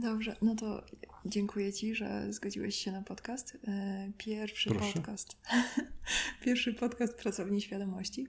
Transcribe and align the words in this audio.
Dobrze, 0.00 0.36
no 0.42 0.54
to 0.54 0.86
dziękuję 1.26 1.72
Ci, 1.72 1.94
że 1.94 2.32
zgodziłeś 2.32 2.76
się 2.76 2.92
na 2.92 3.02
podcast. 3.02 3.58
E, 3.68 4.12
pierwszy 4.18 4.70
Proszę. 4.70 4.92
podcast. 4.92 5.36
Pierwszy 6.44 6.74
podcast 6.74 7.18
Pracowni 7.18 7.60
Świadomości. 7.60 8.28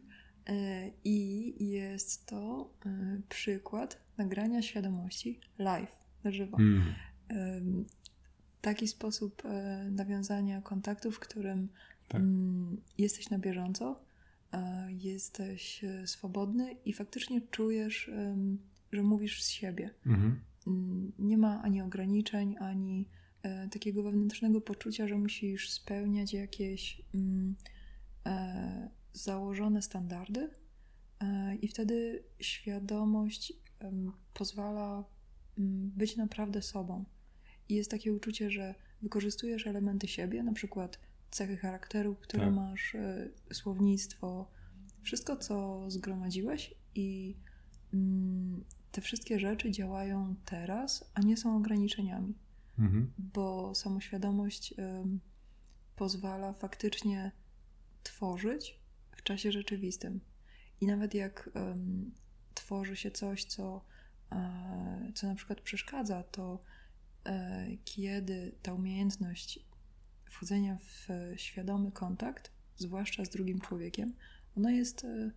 E, 0.50 0.92
I 1.04 1.54
jest 1.70 2.26
to 2.26 2.74
e, 2.86 3.22
przykład 3.30 4.02
nagrania 4.18 4.62
świadomości 4.62 5.40
live, 5.58 5.96
na 6.24 6.32
żywo. 6.32 6.58
Mm. 6.58 7.86
Taki 8.62 8.88
sposób 8.88 9.44
nawiązania 9.92 10.62
kontaktu, 10.62 11.12
w 11.12 11.20
którym 11.20 11.70
Tak. 12.08 12.22
mm, 12.22 12.82
jesteś 12.98 13.30
na 13.30 13.40
bieżąco, 13.40 14.04
jesteś 14.88 15.86
swobodny 16.06 16.76
i 16.86 16.94
faktycznie 16.94 17.42
czujesz, 17.42 18.12
że 18.92 19.04
mówisz 19.04 19.44
z 19.44 19.50
siebie. 19.50 19.90
Mm, 20.06 20.40
nie 21.20 21.38
ma 21.38 21.62
ani 21.62 21.82
ograniczeń, 21.82 22.56
ani 22.60 23.08
e, 23.44 23.70
takiego 23.70 24.04
wewnętrznego 24.04 24.62
poczucia, 24.62 25.08
że 25.08 25.16
musisz 25.16 25.70
spełniać 25.72 26.34
jakieś 26.34 27.02
mm, 27.14 27.56
e, 28.26 28.90
założone 29.14 29.82
standardy, 29.82 30.50
e, 31.20 31.56
i 31.56 31.68
wtedy 31.68 32.24
świadomość 32.40 33.54
pozwala 34.34 35.04
mm, 35.58 35.92
być 35.98 36.18
naprawdę 36.18 36.62
sobą. 36.62 37.06
I 37.70 37.76
jest 37.76 37.92
takie 37.92 38.14
uczucie, 38.14 38.52
że 38.52 38.76
wykorzystujesz 39.02 39.68
elementy 39.68 40.08
siebie, 40.08 40.44
na 40.44 40.54
przykład 40.54 41.00
cechy 41.32 41.58
charakteru, 41.58 42.16
które 42.16 42.46
Tak. 42.46 42.54
masz, 42.54 42.96
e, 42.96 43.30
słownictwo, 43.54 44.52
wszystko, 45.04 45.36
co 45.38 45.84
zgromadziłeś 45.92 46.74
i 46.96 47.36
mm, 47.94 48.64
te 48.92 49.02
wszystkie 49.02 49.40
rzeczy 49.40 49.72
działają 49.72 50.36
teraz, 50.46 51.12
a 51.14 51.22
nie 51.22 51.38
są 51.38 51.58
ograniczeniami, 51.58 52.34
Mhm. 52.80 53.12
bo 53.18 53.76
samoświadomość 53.76 54.74
em, 54.78 55.20
pozwala 55.96 56.54
faktycznie 56.54 57.32
tworzyć 58.04 58.80
w 59.12 59.24
czasie 59.24 59.52
rzeczywistym. 59.52 60.20
I 60.82 60.88
nawet 60.88 61.14
jak 61.14 61.50
em, 61.54 62.12
tworzy 62.54 62.96
się 62.96 63.12
coś, 63.12 63.44
co, 63.46 63.86
e, 64.32 65.12
co 65.16 65.28
na 65.28 65.36
przykład 65.36 65.62
przeszkadza, 65.62 66.24
to 66.24 66.62
e, 67.26 67.68
kiedy 67.86 68.56
ta 68.62 68.74
umiejętność 68.74 69.60
wchodzenia 70.26 70.78
w 70.78 71.08
świadomy 71.36 71.92
kontakt, 71.92 72.52
zwłaszcza 72.78 73.26
z 73.26 73.30
drugim 73.30 73.62
człowiekiem, 73.62 74.14
ona 74.58 74.72
jest, 74.72 75.04
e, 75.04 75.32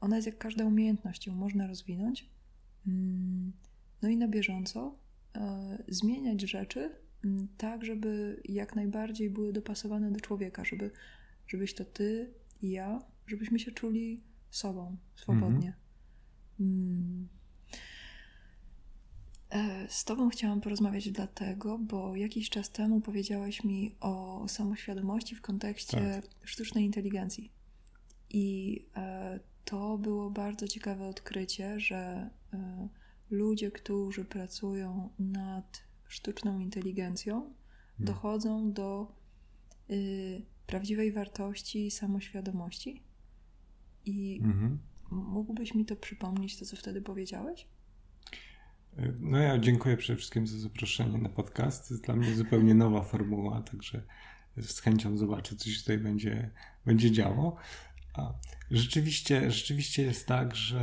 ona 0.00 0.16
jest 0.16 0.26
jak 0.26 0.38
każda 0.38 0.64
umiejętność, 0.64 1.26
ją 1.26 1.34
można 1.34 1.66
rozwinąć. 1.66 2.30
Mm, 2.86 3.52
No 4.02 4.08
i 4.08 4.16
na 4.16 4.28
bieżąco 4.28 4.98
e, 5.36 5.78
zmieniać 5.88 6.40
rzeczy 6.40 6.90
mm, 7.24 7.48
tak, 7.56 7.84
żeby 7.84 8.42
jak 8.44 8.76
najbardziej 8.76 9.30
były 9.30 9.52
dopasowane 9.52 10.12
do 10.12 10.20
człowieka, 10.20 10.64
żeby, 10.64 10.90
żebyś 11.46 11.74
to 11.74 11.84
ty 11.84 12.30
i 12.62 12.70
ja, 12.70 13.02
żebyśmy 13.26 13.58
się 13.58 13.72
czuli 13.72 14.22
sobą, 14.50 14.96
swobodnie. 15.14 15.74
Mm. 16.60 17.28
E, 19.50 19.86
Z 19.88 20.04
Tobą 20.04 20.28
chciałam 20.28 20.60
porozmawiać 20.60 21.10
dlatego, 21.10 21.78
bo 21.78 22.16
jakiś 22.16 22.50
czas 22.50 22.70
temu 22.70 23.00
powiedziałaś 23.00 23.64
mi 23.64 23.94
o 24.00 24.44
samoświadomości 24.48 25.34
w 25.34 25.40
kontekście 25.40 26.22
sztucznej 26.44 26.84
inteligencji. 26.84 27.52
I 28.30 28.84
e, 28.96 29.40
to 29.64 29.98
było 29.98 30.30
bardzo 30.30 30.68
ciekawe 30.68 31.06
odkrycie, 31.08 31.80
że 31.80 32.30
ludzie, 33.30 33.70
którzy 33.70 34.24
pracują 34.24 35.10
nad 35.18 35.82
sztuczną 36.08 36.58
inteligencją, 36.58 37.54
dochodzą 37.98 38.72
do 38.72 39.14
y, 39.90 40.42
prawdziwej 40.66 41.12
wartości 41.12 41.90
samoświadomości. 41.90 43.02
I 44.04 44.40
Mhm. 44.44 44.78
mógłbyś 45.10 45.74
mi 45.74 45.84
to 45.84 45.96
przypomnieć, 45.96 46.58
to 46.58 46.64
co 46.64 46.76
wtedy 46.76 47.02
powiedziałeś? 47.02 47.68
No 49.20 49.38
ja 49.38 49.58
dziękuję 49.58 49.96
przede 49.96 50.16
wszystkim 50.16 50.46
za 50.46 50.58
zaproszenie 50.58 51.18
na 51.18 51.28
podcast. 51.28 51.88
To 51.88 51.94
jest 51.94 52.04
dla 52.04 52.16
mnie 52.16 52.34
zupełnie 52.34 52.74
nowa 52.74 53.02
formuła, 53.02 53.62
także 53.62 54.02
z 54.62 54.80
chęcią 54.80 55.16
zobaczę, 55.16 55.56
co 55.56 55.70
się 55.70 55.80
tutaj 55.80 55.98
będzie, 55.98 56.50
będzie 56.86 57.10
działo. 57.10 57.56
A 58.14 58.34
rzeczywiście, 58.70 59.50
rzeczywiście 59.50 60.02
jest 60.02 60.26
tak, 60.26 60.54
że 60.54 60.80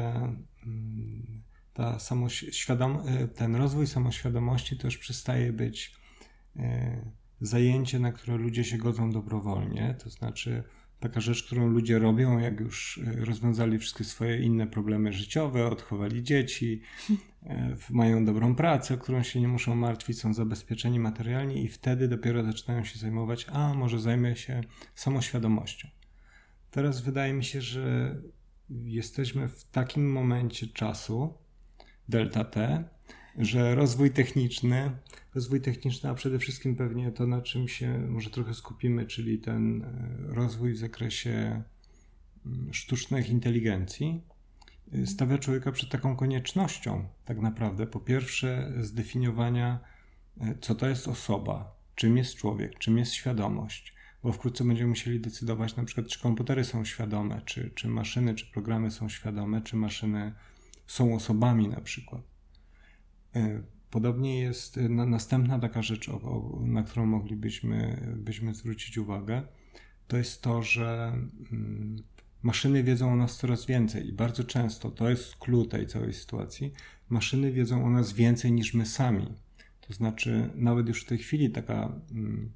mm, 0.66 1.44
ta 1.75 2.00
samoś- 2.00 2.50
świadom- 2.52 3.08
e, 3.08 3.28
ten 3.28 3.56
rozwój 3.56 3.88
samoświadomości 3.88 4.78
już 4.84 4.97
przestaje 4.97 5.53
być 5.53 5.96
e, 6.56 7.12
zajęcie, 7.41 8.00
na 8.00 8.12
które 8.12 8.38
ludzie 8.38 8.63
się 8.63 8.78
godzą 8.78 9.12
dobrowolnie. 9.12 9.96
To 10.03 10.09
znaczy 10.09 10.64
taka 11.00 11.22
rzecz, 11.22 11.44
którą 11.44 11.68
ludzie 11.68 12.00
robią, 12.00 12.40
jak 12.40 12.59
już 12.59 12.97
e, 12.97 13.25
rozwiązali 13.25 13.80
wszystkie 13.80 14.03
swoje 14.03 14.40
inne 14.41 14.68
problemy 14.68 15.14
życiowe, 15.14 15.68
odchowali 15.68 16.24
dzieci, 16.24 16.81
mają 17.90 18.25
dobrą 18.25 18.56
pracę, 18.56 18.94
o 18.94 18.97
którą 18.97 19.24
się 19.24 19.41
nie 19.41 19.47
muszą 19.47 19.75
martwić, 19.75 20.19
są 20.19 20.34
zabezpieczeni 20.34 21.00
materialnie 21.00 21.62
i 21.64 21.68
wtedy 21.68 22.08
dopiero 22.08 22.44
zaczynają 22.44 22.84
się 22.84 23.00
zajmować, 23.00 23.47
a 23.52 23.74
może 23.74 24.00
zajmę 24.00 24.35
się 24.35 24.62
samoświadomością. 24.96 25.88
Teraz 26.72 27.02
wydaje 27.02 27.34
mi 27.34 27.44
się, 27.44 27.62
że 27.62 28.16
jesteśmy 28.69 29.47
w 29.47 29.64
takim 29.64 30.12
momencie 30.12 30.68
czasu, 30.68 31.34
delta 32.10 32.44
T, 32.44 32.84
że 33.38 33.76
rozwój 33.76 34.12
techniczny, 34.12 34.92
rozwój 35.36 35.62
techniczny, 35.62 36.10
a 36.10 36.14
przede 36.14 36.40
wszystkim 36.40 36.76
pewnie 36.76 37.12
to, 37.12 37.28
na 37.28 37.42
czym 37.42 37.68
się 37.68 38.00
może 38.00 38.30
trochę 38.30 38.54
skupimy, 38.54 39.06
czyli 39.06 39.40
ten 39.40 39.82
e, 39.82 40.36
rozwój 40.36 40.74
w 40.74 40.78
zakresie 40.78 41.64
mm, 42.46 42.74
sztucznych 42.74 43.30
inteligencji, 43.30 44.22
y, 44.96 45.08
stawia 45.08 45.38
człowieka 45.38 45.72
przed 45.72 45.90
taką 45.90 46.16
koniecznością, 46.16 47.06
tak 47.26 47.40
naprawdę, 47.40 47.88
po 47.88 48.00
pierwsze, 48.00 48.74
zdefiniowania, 48.80 49.80
e, 50.42 50.56
co 50.62 50.76
to 50.76 50.88
jest 50.88 51.08
osoba, 51.08 51.76
czym 51.96 52.18
jest 52.18 52.36
człowiek, 52.36 52.80
czym 52.80 52.98
jest 52.98 53.14
świadomość, 53.14 53.96
bo 54.24 54.32
wkrótce 54.32 54.64
będziemy 54.64 54.90
musieli 54.90 55.20
decydować, 55.20 55.76
na 55.76 55.84
przykład, 55.84 56.08
czy 56.08 56.20
komputery 56.22 56.64
są 56.64 56.86
świadome, 56.86 57.42
czy, 57.46 57.72
czy 57.76 57.88
maszyny, 57.88 58.36
czy 58.36 58.46
programy 58.52 58.92
są 58.92 59.10
świadome, 59.10 59.62
czy 59.62 59.76
maszyny 59.76 60.34
są 60.88 61.16
osobami, 61.16 61.68
na 61.68 61.81
przykład. 61.81 62.22
E, 63.35 63.62
Podobnie 63.96 64.40
jest 64.40 64.78
e, 64.78 64.90
na, 64.90 65.06
następna 65.06 65.59
taka 65.59 65.81
rzecz, 65.81 66.09
na 66.62 66.84
którą 66.84 67.06
moglibyśmy 67.06 68.07
byśmy 68.18 68.53
zwrócić 68.56 68.97
uwagę, 68.97 69.41
to 70.07 70.18
jest 70.18 70.41
to, 70.41 70.62
że 70.62 71.13
mm, 71.51 71.96
maszyny 72.41 72.84
wiedzą 72.84 73.13
o 73.13 73.16
nas 73.16 73.38
coraz 73.38 73.66
więcej 73.66 74.07
i 74.07 74.13
bardzo 74.13 74.44
często 74.44 74.91
to 74.91 75.09
jest 75.09 75.35
clue 75.35 75.66
tej 75.66 75.88
całej 75.88 76.13
sytuacji. 76.13 76.73
Maszyny 77.09 77.52
wiedzą 77.52 77.85
o 77.85 77.90
nas 77.90 78.13
więcej 78.13 78.52
niż 78.52 78.73
my 78.73 78.85
sami. 78.85 79.28
To 79.81 79.94
znaczy, 79.94 80.50
nawet 80.56 80.88
już 80.88 81.02
w 81.02 81.07
tej 81.07 81.17
chwili 81.17 81.50
taka 81.50 82.02
mm, 82.12 82.52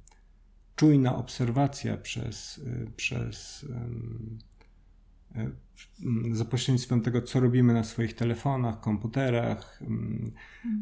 czujna 0.76 1.16
obserwacja 1.16 1.96
przez, 1.96 2.58
y, 2.58 2.90
przez 2.96 3.66
za 6.32 6.44
pośrednictwem 6.44 7.00
tego, 7.00 7.22
co 7.22 7.40
robimy 7.40 7.74
na 7.74 7.84
swoich 7.84 8.14
telefonach, 8.14 8.80
komputerach, 8.80 9.80
mm, 9.82 10.32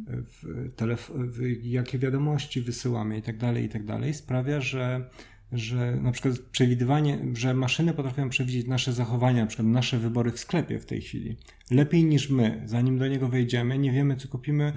w 0.08 0.70
telef- 0.76 1.12
w 1.28 1.64
jakie 1.64 1.98
wiadomości 1.98 2.60
wysyłamy 2.60 3.18
i 3.18 3.22
tak 3.22 3.36
dalej, 3.38 3.64
i 3.64 3.68
tak 3.68 3.84
dalej, 3.84 4.14
sprawia, 4.14 4.60
że, 4.60 5.10
że 5.52 5.96
na 5.96 6.12
przykład 6.12 6.38
przewidywanie, 6.38 7.18
że 7.34 7.54
maszyny 7.54 7.94
potrafią 7.94 8.28
przewidzieć 8.28 8.66
nasze 8.66 8.92
zachowania, 8.92 9.40
na 9.40 9.46
przykład 9.46 9.68
nasze 9.68 9.98
wybory 9.98 10.30
w 10.30 10.38
sklepie 10.38 10.78
w 10.78 10.86
tej 10.86 11.00
chwili. 11.00 11.36
Lepiej 11.70 12.04
niż 12.04 12.30
my, 12.30 12.62
zanim 12.66 12.98
do 12.98 13.08
niego 13.08 13.28
wejdziemy, 13.28 13.78
nie 13.78 13.92
wiemy, 13.92 14.16
co 14.16 14.28
kupimy 14.28 14.72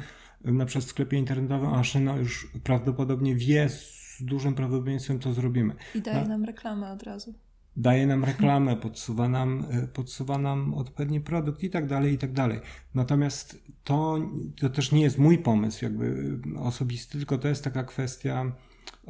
na 0.45 0.65
przykład 0.65 0.85
w 0.85 0.89
sklepie 0.89 1.17
internetowym, 1.17 1.69
a 1.69 1.71
maszyna 1.77 2.15
już 2.15 2.51
prawdopodobnie 2.63 3.35
wie 3.35 3.69
z 3.69 4.17
dużym 4.21 4.53
prawdopodobieństwem, 4.55 5.19
co 5.19 5.33
zrobimy. 5.33 5.75
I 5.95 6.01
daje 6.01 6.21
No. 6.21 6.27
nam 6.27 6.43
reklamę 6.45 6.91
od 6.91 7.03
razu. 7.03 7.33
Daje 7.77 8.07
nam 8.07 8.23
reklamę, 8.23 8.75
podsuwa 8.75 9.29
nam, 9.29 9.65
e, 9.71 9.87
podsuwa 9.87 10.37
nam 10.37 10.73
odpowiedni 10.73 11.21
produkt 11.21 11.63
i 11.63 11.69
tak 11.69 11.87
dalej, 11.87 12.13
i 12.13 12.17
tak 12.17 12.33
dalej. 12.33 12.59
Natomiast 12.93 13.63
to, 13.83 14.19
to 14.59 14.69
też 14.69 14.91
nie 14.91 15.01
jest 15.01 15.17
mój 15.17 15.37
pomysł 15.37 15.85
jakby 15.85 16.37
e, 16.55 16.59
osobisty, 16.59 17.17
tylko 17.17 17.37
to 17.37 17.47
jest 17.47 17.63
taka 17.63 17.83
kwestia 17.83 18.51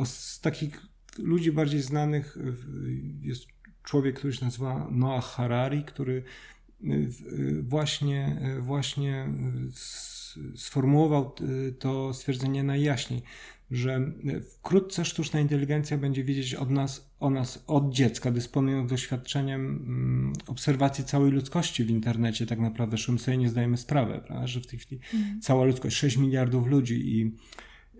z 0.06 0.40
takich 0.40 0.82
ludzi 1.18 1.52
bardziej 1.52 1.82
znanych 1.82 2.38
e, 2.38 2.42
jest 3.28 3.46
człowiek, 3.84 4.16
który 4.16 4.34
się 4.34 4.46
nazywa 4.46 4.88
Noah 4.92 5.26
Harari, 5.26 5.84
który 5.84 6.24
właśnie, 7.62 8.42
właśnie 8.60 9.28
sformułował 10.56 11.36
to 11.80 12.14
stwierdzenie 12.14 12.64
najjaśniej. 12.64 13.24
Że 13.72 14.12
wkrótce 14.42 15.06
sztuczna 15.06 15.40
inteligencja 15.40 15.98
będzie 15.98 16.24
wiedzieć 16.24 16.56
od 16.56 16.70
nas, 16.70 17.12
o 17.20 17.30
nas 17.30 17.64
od 17.68 17.94
dziecka, 17.94 18.32
dysponując 18.32 18.90
doświadczeniem 18.90 19.62
mm, 19.62 20.34
obserwacji 20.48 21.04
całej 21.04 21.32
ludzkości 21.32 21.84
w 21.84 21.90
internecie, 21.90 22.46
tak 22.46 22.60
naprawdę, 22.60 22.98
czym 22.98 23.20
sobie 23.20 23.38
nie 23.38 23.50
zdajemy 23.50 23.78
sprawy, 23.78 24.22
prawda? 24.28 24.48
że 24.48 24.62
w 24.62 24.68
tej 24.68 24.80
chwili 24.80 25.02
mm. 25.14 25.42
cała 25.42 25.66
ludzkość, 25.66 25.98
6 25.98 26.18
miliardów 26.18 26.68
ludzi 26.68 27.18
i 27.18 27.36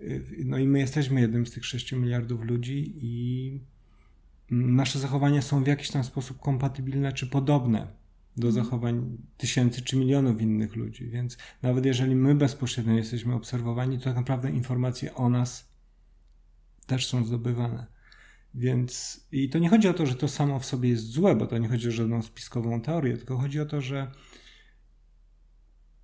y, 0.02 0.44
no 0.46 0.58
i 0.58 0.68
my 0.68 0.80
jesteśmy 0.80 1.22
jednym 1.22 1.46
z 1.46 1.52
tych 1.52 1.66
6 1.66 1.92
miliardów 1.92 2.44
ludzi 2.44 2.94
i 3.02 3.60
mm, 4.52 4.76
nasze 4.76 5.00
zachowania 5.00 5.42
są 5.42 5.64
w 5.64 5.68
jakiś 5.68 5.92
tam 5.92 6.04
sposób 6.04 6.40
kompatybilne 6.40 7.14
czy 7.14 7.28
podobne 7.28 8.01
do 8.38 8.48
mhm. 8.48 8.66
zachowań 8.66 9.18
tysięcy 9.38 9.82
czy 9.82 9.98
milionów 9.98 10.42
innych 10.42 10.76
ludzi. 10.76 11.10
Więc 11.10 11.38
nawet 11.62 11.86
jeżeli 11.86 12.16
my 12.16 12.36
bezpośrednio 12.36 12.94
jesteśmy 12.94 13.36
obserwowani, 13.36 13.98
to 13.98 14.04
tak 14.04 14.16
naprawdę 14.16 14.52
informacje 14.52 15.16
o 15.16 15.30
nas 15.30 15.72
też 16.88 17.08
są 17.08 17.26
zdobywane. 17.26 17.88
Więc 18.54 19.20
i 19.32 19.50
to 19.50 19.60
nie 19.60 19.70
chodzi 19.70 19.88
o 19.88 19.94
to, 19.94 20.06
że 20.06 20.16
to 20.16 20.28
samo 20.28 20.60
w 20.60 20.66
sobie 20.66 20.90
jest 20.90 21.06
złe, 21.06 21.36
bo 21.36 21.48
to 21.48 21.58
nie 21.58 21.68
chodzi 21.68 21.88
o 21.88 21.92
żadną 21.92 22.22
spiskową 22.22 22.82
teorię, 22.82 23.18
tylko 23.18 23.38
chodzi 23.38 23.60
o 23.60 23.66
to, 23.66 23.82
że 23.82 24.12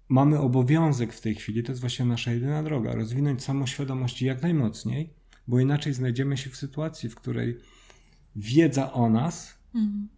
mamy 0.10 0.40
obowiązek 0.40 1.14
w 1.14 1.22
tej 1.22 1.36
chwili, 1.36 1.64
to 1.64 1.72
jest 1.72 1.82
właśnie 1.82 2.06
nasza 2.06 2.32
jedyna 2.32 2.64
droga, 2.64 2.96
rozwinąć 2.96 3.44
samoświadomość 3.44 4.22
jak 4.22 4.42
najmocniej, 4.42 5.14
bo 5.48 5.60
inaczej 5.60 5.94
znajdziemy 5.94 6.38
się 6.38 6.50
w 6.50 6.58
sytuacji, 6.58 7.10
w 7.10 7.16
której 7.16 7.60
wiedza 8.36 8.94
o 8.94 9.10
nas 9.10 9.58
mhm 9.76 10.17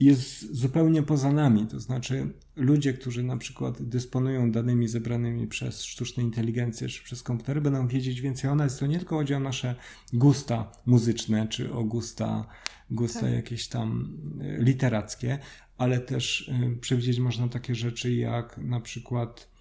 jest 0.00 0.54
zupełnie 0.54 1.02
poza 1.02 1.32
nami. 1.32 1.66
To 1.66 1.80
znaczy, 1.80 2.32
ludzie, 2.56 2.92
którzy 2.92 3.22
na 3.22 3.36
przykład 3.36 3.82
dysponują 3.82 4.50
danymi 4.50 4.88
zebranymi 4.88 5.46
przez 5.46 5.84
sztuczną 5.84 6.22
inteligencję 6.22 6.88
czy 6.88 7.04
przez 7.04 7.22
komputery, 7.22 7.60
będą 7.60 7.88
wiedzieć 7.88 8.20
więcej 8.20 8.50
o 8.50 8.54
nas. 8.54 8.78
To 8.78 8.86
nie 8.86 8.98
tylko 8.98 9.16
chodzi 9.16 9.34
o 9.34 9.40
nasze 9.40 9.74
gusta 10.12 10.72
muzyczne 10.86 11.48
czy 11.48 11.72
o 11.72 11.84
gusta, 11.84 12.46
gusta 12.90 13.20
tak. 13.20 13.32
jakieś 13.32 13.68
tam 13.68 14.18
e, 14.40 14.62
literackie, 14.62 15.38
ale 15.78 16.00
też 16.00 16.48
e, 16.48 16.76
przewidzieć 16.80 17.18
można 17.18 17.48
takie 17.48 17.74
rzeczy 17.74 18.14
jak 18.14 18.58
na 18.58 18.80
przykład 18.80 19.56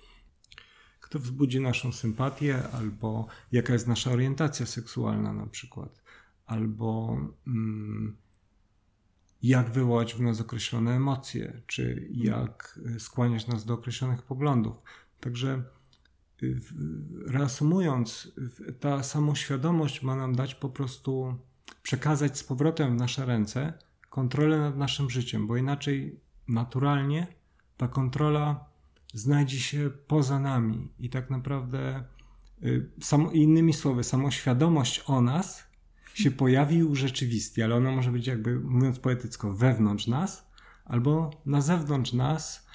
kto 1.01 1.19
wzbudzi 1.19 1.61
naszą 1.61 1.91
sympatię, 1.91 2.63
albo 2.73 3.27
jaka 3.51 3.73
jest 3.73 3.87
nasza 3.87 4.11
orientacja 4.11 4.65
seksualna 4.65 5.33
na 5.33 5.47
przykład, 5.47 6.03
albo. 6.45 7.17
Mm, 7.47 8.24
jak 9.47 9.71
wywołać 9.71 10.13
w 10.13 10.21
nas 10.21 10.41
określone 10.41 10.95
emocje, 10.95 11.61
czy 11.67 12.07
jak 12.11 12.79
e, 12.95 12.99
skłaniać 12.99 13.47
nas 13.47 13.65
do 13.65 13.73
określonych 13.73 14.21
poglądów. 14.21 14.81
Także 15.19 15.63
y, 16.43 16.61
reasumując, 17.27 18.31
ta 18.79 19.03
samoświadomość 19.03 20.01
ma 20.01 20.15
nam 20.15 20.35
dać 20.35 20.55
po 20.55 20.69
prostu 20.69 21.35
przekazać 21.83 22.37
z 22.37 22.43
powrotem 22.43 22.97
w 22.97 22.99
nasze 22.99 23.25
ręce 23.25 23.73
kontrolę 24.09 24.59
nad 24.59 24.77
naszym 24.77 25.09
życiem, 25.09 25.47
bo 25.47 25.57
inaczej 25.57 26.19
naturalnie 26.47 27.27
ta 27.77 27.87
kontrola 27.87 28.65
znajdzie 29.13 29.59
się 29.59 29.91
poza 30.07 30.39
nami 30.39 30.87
i 30.99 31.09
tak 31.09 31.29
naprawdę, 31.29 32.03
y, 32.63 32.89
innymi 33.33 33.73
słowy, 33.73 34.03
samoświadomość 34.03 35.03
o 35.07 35.21
nas 35.21 35.64
się 36.15 36.31
pojawi 36.31 36.77
i 36.77 36.83
urzeczywisti, 36.83 37.61
ale 37.61 37.75
ona 37.75 37.91
może 37.91 38.11
być 38.11 38.27
jakby, 38.27 38.59
mówiąc 38.59 38.99
poetycko, 38.99 39.53
wewnątrz 39.53 40.07
nas 40.07 40.49
albo 40.85 41.31
na 41.45 41.61
zewnątrz 41.61 42.13
nas. 42.13 42.65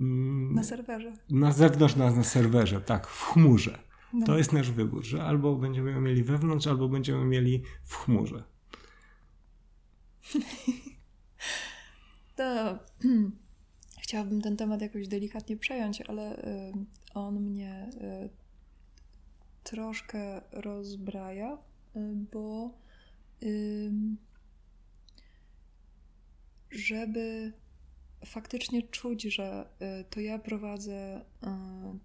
Mm, 0.00 0.54
na 0.54 0.64
serwerze. 0.64 1.12
Na 1.30 1.52
zewnątrz 1.52 1.96
nas 1.96 2.16
na 2.16 2.24
serwerze, 2.24 2.80
tak, 2.80 3.06
w 3.06 3.22
chmurze. 3.22 3.78
No. 4.12 4.26
To 4.26 4.38
jest 4.38 4.52
nasz 4.52 4.70
wybór, 4.70 5.04
że 5.04 5.24
albo 5.24 5.56
będziemy 5.56 5.90
ją 5.90 6.00
mieli 6.00 6.24
wewnątrz, 6.24 6.66
albo 6.66 6.88
będziemy 6.88 7.24
mieli 7.24 7.62
w 7.84 7.94
chmurze. 7.94 8.44
to 12.36 12.78
chciałabym 14.02 14.40
ten 14.40 14.56
temat 14.56 14.80
jakoś 14.80 15.08
delikatnie 15.08 15.56
przejąć, 15.56 16.00
ale 16.00 16.38
y, 16.38 16.72
on 17.14 17.40
mnie 17.40 17.90
y, 17.94 18.30
troszkę 19.62 20.40
rozbraja 20.52 21.58
bo 22.32 22.74
żeby 26.70 27.52
faktycznie 28.24 28.82
czuć, 28.82 29.22
że 29.22 29.68
y, 30.00 30.04
to 30.10 30.20
ja 30.20 30.38
prowadzę 30.38 31.20
y, 31.20 31.46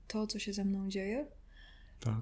to, 0.08 0.28
co 0.28 0.40
się 0.40 0.54
ze 0.54 0.66
mną 0.66 0.90
dzieje, 0.90 1.28
tak. 2.00 2.20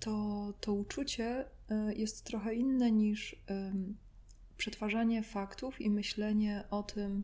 to, 0.00 0.52
to 0.60 0.72
uczucie 0.72 1.44
y, 1.44 1.94
jest 1.94 2.24
trochę 2.24 2.54
inne 2.54 2.92
niż 2.92 3.36
przetwarzanie 4.56 5.22
faktów 5.22 5.80
i 5.80 5.90
myślenie 5.90 6.64
o 6.70 6.82
tym, 6.82 7.22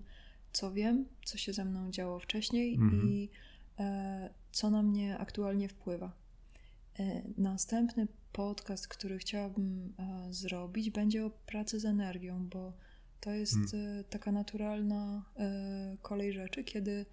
co 0.53 0.73
wiem, 0.73 1.07
co 1.25 1.39
się 1.39 1.53
ze 1.53 1.65
mną 1.65 1.91
działo 1.91 2.19
wcześniej 2.19 2.75
mhm. 2.75 3.09
i 3.09 3.31
e, 3.79 4.31
co 4.53 4.71
na 4.71 4.83
mnie 4.83 5.19
aktualnie 5.19 5.69
wpływa. 5.69 6.13
E, 7.01 7.23
następny 7.39 8.09
podcast, 8.33 8.89
który 8.89 9.19
chciałabym 9.19 9.95
e, 9.99 10.33
zrobić, 10.33 10.91
będzie 10.91 11.27
o 11.27 11.31
pracy 11.31 11.81
z 11.81 11.85
energią, 11.85 12.49
bo 12.49 12.73
to 13.21 13.31
jest 13.31 13.71
hmm. 13.71 14.01
E, 14.01 14.05
taka 14.05 14.33
naturalna 14.33 15.25
kolej 16.03 16.33
rzeczy, 16.33 16.65
kiedy 16.65 17.07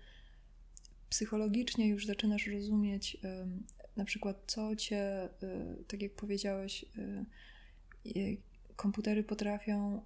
psychologicznie 1.10 1.88
już 1.88 2.06
zaczynasz 2.06 2.48
rozumieć 2.48 3.18
na 3.96 4.06
przykład, 4.06 4.44
co 4.48 4.76
cię, 4.76 5.30
tak 5.88 6.02
jak 6.02 6.16
powiedziałeś, 6.16 6.86
komputery 8.76 9.24
potrafią 9.24 10.02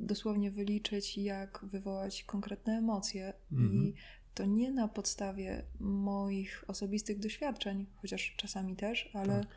dosłownie 0.00 0.50
wyliczyć, 0.50 1.18
jak 1.18 1.64
wywołać 1.64 2.24
konkretne 2.24 2.78
emocje 2.78 3.32
i 3.50 3.54
mhm 3.54 3.92
to 4.34 4.46
nie 4.46 4.70
na 4.70 4.88
podstawie 4.88 5.62
moich 5.80 6.64
osobistych 6.68 7.18
doświadczeń, 7.18 7.86
chociaż 7.94 8.34
czasami 8.36 8.76
też, 8.76 9.10
ale 9.12 9.40
tak. 9.40 9.48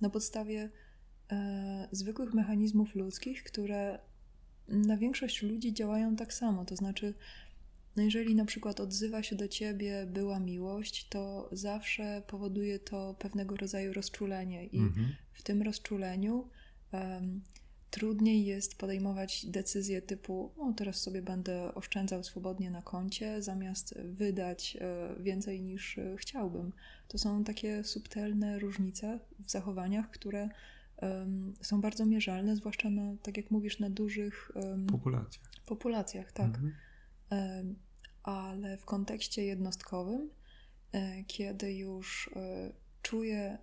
na 0.00 0.10
podstawie 0.10 0.70
e, 1.32 1.88
zwykłych 1.92 2.34
mechanizmów 2.34 2.94
ludzkich, 2.94 3.44
które 3.44 3.98
na 4.68 4.96
większość 4.96 5.42
ludzi 5.42 5.72
działają 5.72 6.16
tak 6.16 6.32
samo. 6.32 6.64
To 6.64 6.76
znaczy, 6.76 7.14
no 7.96 8.02
jeżeli 8.02 8.34
na 8.34 8.44
przykład 8.44 8.80
odzywa 8.80 9.22
się 9.22 9.36
do 9.36 9.48
ciebie 9.48 10.06
była 10.06 10.40
miłość, 10.40 11.08
to 11.08 11.48
zawsze 11.52 12.22
powoduje 12.26 12.78
to 12.78 13.14
pewnego 13.18 13.56
rodzaju 13.56 13.92
rozczulenie, 13.92 14.66
i 14.66 14.78
mhm. 14.78 15.14
w 15.32 15.42
tym 15.42 15.62
rozczuleniu 15.62 16.48
trudniej 17.94 18.44
jest 18.44 18.78
podejmować 18.78 19.46
decyzje 19.46 20.02
typu, 20.02 20.52
o 20.58 20.72
teraz 20.72 20.96
sobie 20.96 21.22
będę 21.22 21.74
oszczędzał 21.74 22.24
swobodnie 22.24 22.70
na 22.70 22.82
koncie, 22.82 23.42
zamiast 23.42 23.98
wydać 23.98 24.76
e, 24.80 25.22
więcej 25.22 25.62
niż 25.62 25.98
e, 25.98 26.16
chciałbym. 26.16 26.72
To 27.08 27.18
są 27.18 27.44
takie 27.44 27.84
subtelne 27.84 28.58
różnice 28.58 29.18
w 29.38 29.50
zachowaniach, 29.50 30.10
które 30.10 30.48
um, 31.02 31.54
są 31.60 31.80
bardzo 31.80 32.06
mierzalne, 32.06 32.56
zwłaszcza 32.56 32.90
na, 32.90 33.16
tak 33.22 33.36
jak 33.36 33.50
mówisz, 33.50 33.78
na 33.78 33.90
dużych 33.90 34.52
um, 34.54 34.86
populacjach. 34.86 35.44
Populacjach, 35.66 36.32
tak. 36.32 36.46
Mhm. 36.46 36.72
Um, 37.30 37.76
ale 38.22 38.76
w 38.76 38.84
kontekście 38.84 39.44
jednostkowym, 39.44 40.30
e, 40.92 41.24
kiedy 41.24 41.74
już 41.74 42.30
czuję, 43.02 43.58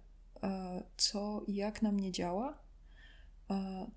co 0.98 1.44
i 1.48 1.56
jak 1.56 1.82
na 1.82 1.92
mnie 1.92 2.12
działa, 2.12 2.61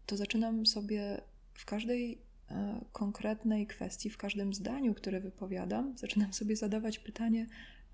to 0.07 0.17
zaczynam 0.17 0.67
sobie 0.67 1.21
w 1.55 1.65
każdej 1.65 2.19
e, 2.51 2.85
konkretnej 2.93 3.67
kwestii, 3.67 4.11
w 4.11 4.17
każdym 4.17 4.55
zdaniu, 4.55 4.95
które 4.95 5.21
wypowiadam, 5.21 5.99
zaczynam 5.99 6.33
sobie 6.33 6.57
zadawać 6.57 6.99
pytanie, 6.99 7.47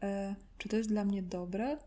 e, 0.02 0.34
czy 0.58 0.68
to 0.68 0.76
jest 0.76 0.88
dla 0.88 1.04
mnie 1.04 1.22
dobre 1.22 1.78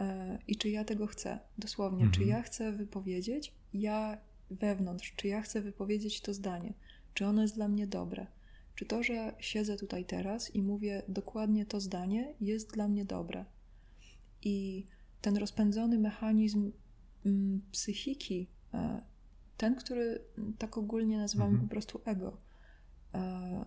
e, 0.00 0.38
i 0.48 0.56
czy 0.56 0.70
ja 0.70 0.84
tego 0.84 1.06
chcę. 1.06 1.38
Dosłownie, 1.58 2.04
mhm. 2.04 2.12
czy 2.12 2.24
ja 2.24 2.42
chcę 2.42 2.72
wypowiedzieć, 2.72 3.52
ja 3.74 4.18
wewnątrz, 4.50 5.12
czy 5.16 5.28
ja 5.28 5.42
chcę 5.42 5.60
wypowiedzieć 5.60 6.20
to 6.20 6.34
zdanie, 6.34 6.72
czy 7.14 7.26
ono 7.26 7.42
jest 7.42 7.54
dla 7.54 7.68
mnie 7.68 7.86
dobre. 7.86 8.26
Czy 8.74 8.86
to, 8.86 9.02
że 9.02 9.34
siedzę 9.38 9.76
tutaj 9.76 10.04
teraz 10.04 10.54
i 10.54 10.62
mówię 10.62 11.02
dokładnie 11.08 11.66
to 11.66 11.80
zdanie, 11.80 12.34
jest 12.40 12.72
dla 12.72 12.88
mnie 12.88 13.04
dobre. 13.04 13.44
I 14.42 14.86
ten 15.20 15.36
rozpędzony 15.36 15.98
mechanizm 15.98 16.72
mm, 17.26 17.62
psychiki, 17.72 18.48
ten, 19.56 19.74
który 19.74 20.24
tak 20.58 20.78
ogólnie 20.78 21.18
nazywamy 21.18 21.50
mhm. 21.50 21.68
po 21.68 21.70
prostu 21.70 22.00
ego. 22.04 22.40
E, 23.14 23.64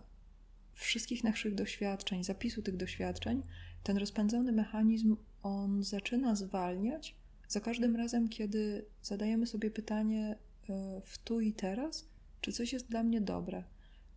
wszystkich 0.74 1.24
naszych 1.24 1.54
doświadczeń, 1.54 2.24
zapisu 2.24 2.62
tych 2.62 2.76
doświadczeń, 2.76 3.42
ten 3.82 3.96
rozpędzony 3.96 4.52
mechanizm, 4.52 5.16
on 5.42 5.82
zaczyna 5.82 6.34
zwalniać 6.34 7.16
za 7.48 7.60
każdym 7.60 7.96
razem, 7.96 8.28
kiedy 8.28 8.86
zadajemy 9.02 9.46
sobie 9.46 9.70
pytanie 9.70 10.38
e, 10.68 11.00
w 11.04 11.18
tu 11.18 11.40
i 11.40 11.52
teraz, 11.52 12.08
czy 12.40 12.52
coś 12.52 12.72
jest 12.72 12.88
dla 12.88 13.02
mnie 13.02 13.20
dobre, 13.20 13.64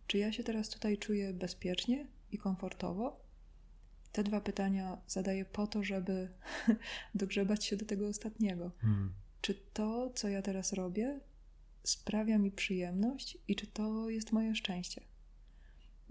czy 0.06 0.18
ja 0.18 0.32
się 0.32 0.44
teraz 0.44 0.68
tutaj 0.68 0.98
czuję 0.98 1.32
bezpiecznie 1.32 2.06
i 2.32 2.38
komfortowo. 2.38 3.20
te 4.12 4.24
dwa 4.24 4.40
pytania 4.40 4.98
zadaję 5.06 5.44
po 5.44 5.66
to, 5.66 5.82
żeby 5.82 6.28
dogrzebać 7.14 7.64
się 7.64 7.76
do 7.76 7.86
tego 7.86 8.08
ostatniego. 8.08 8.72
Mm. 8.84 9.12
Czy 9.40 9.54
to, 9.54 10.10
co 10.14 10.28
ja 10.28 10.42
teraz 10.42 10.72
robię, 10.72 11.20
sprawia 11.84 12.38
mi 12.38 12.50
przyjemność 12.50 13.38
i 13.48 13.56
czy 13.56 13.66
to 13.66 14.10
jest 14.10 14.32
moje 14.32 14.54
szczęście? 14.54 15.00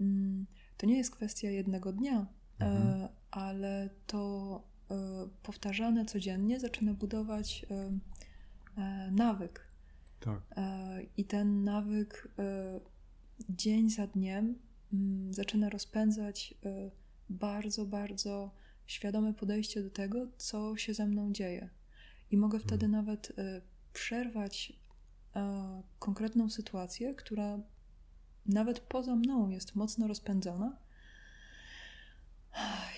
Mm, 0.00 0.46
to 0.76 0.86
nie 0.86 0.96
jest 0.96 1.10
kwestia 1.10 1.50
jednego 1.50 1.92
dnia, 1.92 2.26
Mhm. 2.60 3.02
e, 3.02 3.08
ale 3.30 3.90
to 4.06 4.62
e, 4.90 4.94
powtarzane 5.42 6.04
codziennie 6.04 6.60
zaczyna 6.60 6.94
budować 6.94 7.66
e, 7.70 9.10
nawyk. 9.10 9.70
Tak. 10.20 10.40
I 11.16 11.24
ten 11.24 11.64
nawyk 11.64 12.28
dzień 13.48 13.90
za 13.90 14.06
dniem 14.06 14.58
mm, 14.92 15.34
zaczyna 15.34 15.68
rozpędzać 15.68 16.54
bardzo, 17.30 17.86
bardzo 17.86 18.50
świadome 18.86 19.34
podejście 19.34 19.82
do 19.82 19.90
tego, 19.90 20.26
co 20.36 20.76
się 20.76 20.94
ze 20.94 21.06
mną 21.06 21.32
dzieje. 21.32 21.68
I 22.30 22.36
mogę 22.36 22.58
wtedy 22.58 22.88
nawet 22.88 23.32
e, 23.38 23.60
przerwać 23.92 24.72
e, 25.36 25.82
konkretną 25.98 26.50
sytuację, 26.50 27.14
która 27.14 27.58
nawet 28.46 28.80
poza 28.80 29.16
mną 29.16 29.48
jest 29.48 29.74
mocno 29.76 30.06
rozpędzona. 30.06 30.76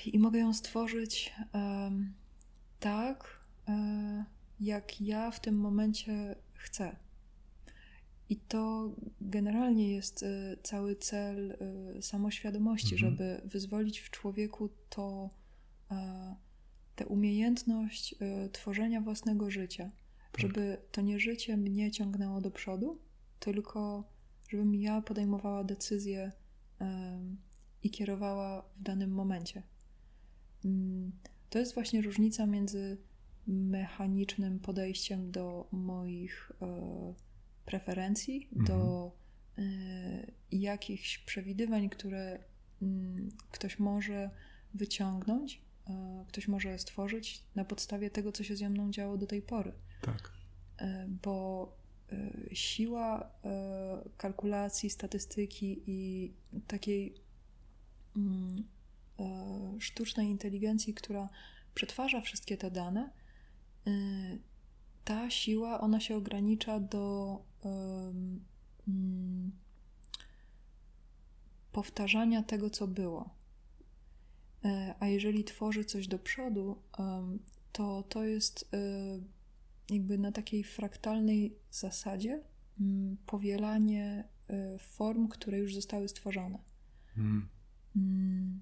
I 0.06 0.18
mogę 0.18 0.38
ją 0.38 0.54
stworzyć 0.54 1.34
tak, 2.80 3.40
e, 3.68 4.24
jak 4.60 5.00
ja 5.00 5.30
w 5.30 5.40
tym 5.40 5.56
momencie 5.58 6.36
chcę. 6.54 6.96
I 8.28 8.36
to 8.36 8.90
generalnie 9.20 9.92
jest 9.92 10.22
e, 10.22 10.56
cały 10.62 10.96
cel 10.96 11.50
e, 11.96 12.02
samoświadomości, 12.02 12.94
Mhm. 12.94 13.10
żeby 13.10 13.40
wyzwolić 13.44 13.98
w 14.00 14.10
człowieku 14.10 14.68
to, 14.90 15.30
e, 15.90 16.36
tę 17.02 17.06
umiejętność 17.09 18.14
e, 18.21 18.49
tworzenia 18.49 19.00
własnego 19.00 19.50
życia. 19.50 19.90
Tak. 20.32 20.40
Żeby 20.40 20.76
to 20.92 21.00
nie 21.00 21.18
życie 21.18 21.56
mnie 21.56 21.90
ciągnęło 21.90 22.40
do 22.40 22.50
przodu, 22.50 23.00
tylko 23.40 24.04
żebym 24.49 24.75
ja 24.75 25.02
podejmowała 25.02 25.64
decyzje 25.64 26.32
i 27.82 27.90
kierowała 27.90 28.62
w 28.76 28.82
danym 28.82 29.11
momencie. 29.11 29.62
Mm, 30.64 31.12
To 31.50 31.59
jest 31.59 31.75
właśnie 31.75 32.02
różnica 32.02 32.47
między 32.47 32.97
mechanicznym 33.47 34.59
podejściem 34.61 35.30
do 35.30 35.68
moich 35.73 36.52
e, 36.62 37.14
preferencji, 37.64 38.49
Mhm. 38.56 38.64
do 38.66 39.12
e, 39.59 39.62
jakichś 40.52 41.18
przewidywań, 41.18 41.88
które 41.88 42.38
mm, 42.82 43.28
ktoś 43.50 43.78
może 43.78 44.30
wyciągnąć, 44.75 45.62
ktoś 46.28 46.48
może 46.48 46.78
stworzyć 46.78 47.42
na 47.54 47.64
podstawie 47.64 48.10
tego, 48.10 48.32
co 48.32 48.44
się 48.44 48.56
ze 48.56 48.70
mną 48.70 48.90
działo 48.90 49.16
do 49.18 49.26
tej 49.26 49.42
pory. 49.42 49.72
Tak. 50.02 50.32
E, 50.78 51.06
bo 51.22 51.68
e, 52.12 52.54
siła 52.54 53.30
e, 53.44 54.08
kalkulacji, 54.16 54.90
statystyki 54.90 55.82
i 55.86 56.32
takiej 56.66 57.14
mm, 58.16 58.64
e, 59.20 59.80
sztucznej 59.80 60.28
inteligencji, 60.28 60.94
która 60.94 61.28
przetwarza 61.74 62.20
wszystkie 62.20 62.56
te 62.56 62.70
dane, 62.70 63.10
e, 63.86 63.90
ta 65.04 65.30
siła, 65.30 65.80
ona 65.80 66.00
się 66.00 66.16
ogranicza 66.16 66.80
do 66.80 67.38
mm, 67.64 69.52
powtarzania 71.72 72.42
tego, 72.42 72.70
co 72.70 72.86
było. 72.86 73.41
E, 74.64 74.95
A 75.00 75.07
jeżeli 75.09 75.45
tworzy 75.45 75.85
coś 75.85 76.09
do 76.09 76.19
przodu, 76.19 76.83
to 77.73 78.02
to 78.02 78.25
jest 78.25 78.69
e, 78.75 79.21
jakby 79.95 80.19
na 80.19 80.33
takiej 80.33 80.64
fraktalnej 80.64 81.57
zasadzie 81.71 82.42
mm, 82.81 83.16
powielanie 83.26 84.25
e, 84.49 84.78
form, 84.78 85.28
które 85.28 85.59
już 85.59 85.75
zostały 85.75 86.09
stworzone. 86.09 86.59
Mm. 87.16 87.49
Mm, 87.97 88.61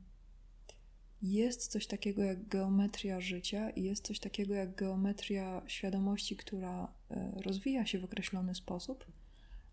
Jest 1.23 1.66
coś 1.69 1.87
takiego 1.87 2.23
jak 2.23 2.49
geometria 2.49 3.21
życia 3.21 3.71
i 3.71 3.83
jest 3.83 4.07
coś 4.07 4.21
takiego 4.21 4.54
jak 4.54 4.75
geometria 4.75 5.62
świadomości, 5.66 6.37
która 6.37 6.92
rozwija 7.37 7.87
się 7.87 7.99
w 7.99 8.04
określony 8.04 8.54
sposób, 8.54 9.04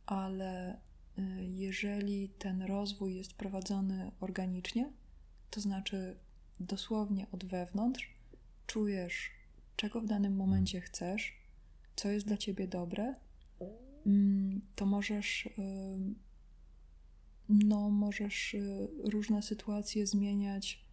ale 0.06 0.80
jeżeli 1.42 2.30
ten 2.30 2.62
rozwój 2.62 3.16
jest 3.16 3.34
prowadzony 3.34 4.12
organicznie, 4.20 4.92
to 5.50 5.62
znaczy 5.62 6.18
dosłownie 6.60 7.28
od 7.32 7.46
wewnątrz, 7.46 8.14
czujesz, 8.68 9.32
czego 9.76 10.02
w 10.02 10.06
danym 10.06 10.36
momencie 10.36 10.82
chcesz, 10.82 11.34
co 11.96 12.10
jest 12.10 12.28
dla 12.28 12.38
ciebie 12.38 12.68
dobre, 12.68 13.16
mm, 14.06 14.62
to 14.76 14.86
możesz 14.86 15.50
em, 15.58 16.16
no, 17.50 17.90
możesz 17.90 18.54
y, 18.54 18.88
różne 19.04 19.42
sytuacje 19.42 20.08
zmieniać 20.08 20.88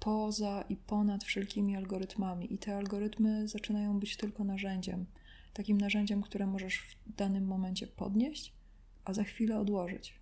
poza 0.00 0.64
i 0.68 0.76
ponad 0.76 1.24
wszelkimi 1.24 1.76
algorytmami. 1.76 2.54
I 2.54 2.58
te 2.58 2.76
algorytmy 2.76 3.48
zaczynają 3.48 4.00
być 4.00 4.16
tylko 4.16 4.44
narzędziem. 4.44 5.06
Takim 5.52 5.78
narzędziem, 5.78 6.22
które 6.22 6.46
możesz 6.46 6.78
w 6.78 7.16
danym 7.16 7.46
momencie 7.46 7.86
podnieść, 7.86 8.52
a 9.04 9.12
za 9.12 9.24
chwilę 9.24 9.58
odłożyć. 9.58 10.14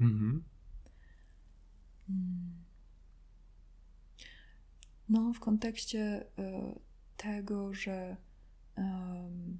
Mhm. 0.00 0.44
No, 5.08 5.32
w 5.32 5.40
kontekście 5.40 6.00
e, 6.38 6.74
tego, 7.16 7.74
że 7.74 8.16
em, 8.76 9.58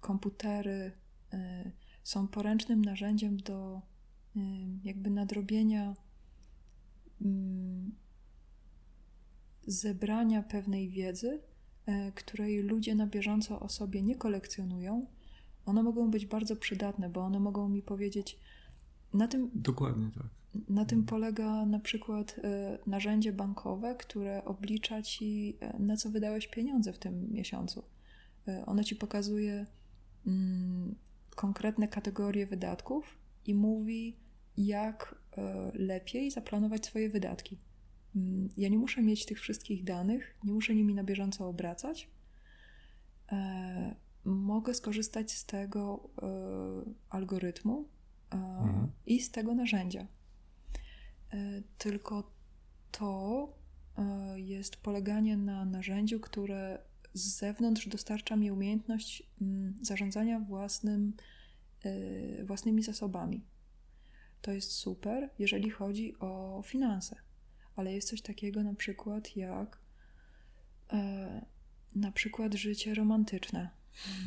komputery 0.00 0.92
e, 1.32 1.70
są 2.04 2.28
poręcznym 2.28 2.84
narzędziem 2.84 3.36
do 3.36 3.80
jakby 4.84 5.10
nadrobienia 5.10 5.94
mm, 7.22 7.94
zebrania 9.66 10.42
pewnej 10.42 10.90
wiedzy, 10.90 11.42
e, 11.86 12.12
której 12.12 12.62
ludzie 12.62 12.94
na 12.94 13.06
bieżąco 13.06 13.60
o 13.60 13.68
sobie 13.68 14.02
nie 14.02 14.16
kolekcjonują, 14.16 15.06
one 15.66 15.82
mogą 15.82 16.10
być 16.10 16.26
bardzo 16.26 16.56
przydatne, 16.56 17.08
bo 17.08 17.20
one 17.20 17.40
mogą 17.40 17.68
mi 17.68 17.82
powiedzieć, 17.82 18.38
na 19.14 19.28
tym 19.28 19.50
Dokładnie 19.54 20.10
tak. 20.14 20.26
Na 20.68 20.84
tym 20.84 21.04
polega 21.04 21.66
na 21.66 21.78
przykład 21.80 22.36
e, 22.44 22.78
narzędzie 22.86 23.32
bankowe, 23.32 23.94
które 23.94 24.44
oblicza 24.44 25.02
ci, 25.02 25.56
e, 25.60 25.78
na 25.78 25.96
co 25.96 26.10
wydałeś 26.10 26.48
pieniądze 26.48 26.92
w 26.92 26.98
tym 26.98 27.32
miesiącu. 27.32 27.84
E, 28.48 28.66
Ono 28.66 28.84
ci 28.84 28.96
pokazuje 28.96 29.66
mm, 30.26 30.94
konkretne 31.36 31.88
kategorie 31.88 32.46
wydatków 32.46 33.18
i 33.46 33.54
mówi, 33.54 34.16
jak 34.56 35.14
lepiej 35.74 36.30
zaplanować 36.30 36.86
swoje 36.86 37.10
wydatki. 37.10 37.58
Mm, 38.16 38.48
Ja 38.56 38.68
nie 38.68 38.78
muszę 38.78 39.02
mieć 39.02 39.26
tych 39.26 39.40
wszystkich 39.40 39.84
danych, 39.84 40.36
nie 40.44 40.52
muszę 40.52 40.74
nimi 40.74 40.94
na 40.94 41.04
bieżąco 41.04 41.48
obracać. 41.48 42.10
E, 43.32 43.94
Mogę 44.24 44.74
skorzystać 44.74 45.32
z 45.32 45.46
tego 45.46 46.08
algorytmu 47.10 47.88
e, 48.32 48.34
Mhm. 48.36 48.88
i 49.06 49.20
z 49.20 49.30
tego 49.30 49.54
narzędzia. 49.54 50.06
E, 51.34 51.62
Tylko 51.78 52.30
to 52.90 53.52
e, 53.98 54.40
jest 54.40 54.76
poleganie 54.76 55.36
na 55.36 55.64
narzędziu, 55.64 56.20
które 56.20 56.78
z 57.14 57.38
zewnątrz 57.38 57.88
dostarcza 57.88 58.36
mi 58.36 58.50
umiejętność 58.50 59.22
mm, 59.40 59.74
zarządzania 59.82 60.40
własnym, 60.40 61.12
e, 61.84 62.44
własnymi 62.44 62.82
zasobami. 62.82 63.44
To 64.42 64.52
jest 64.52 64.72
super, 64.72 65.30
jeżeli 65.38 65.70
chodzi 65.70 66.18
o 66.18 66.62
finanse, 66.64 67.16
ale 67.76 67.94
jest 67.94 68.08
coś 68.08 68.22
takiego 68.22 68.62
na 68.62 68.74
przykład 68.74 69.36
jak 69.36 69.84
na 71.94 72.12
przykład 72.12 72.54
życie 72.54 72.94
romantyczne 72.94 73.70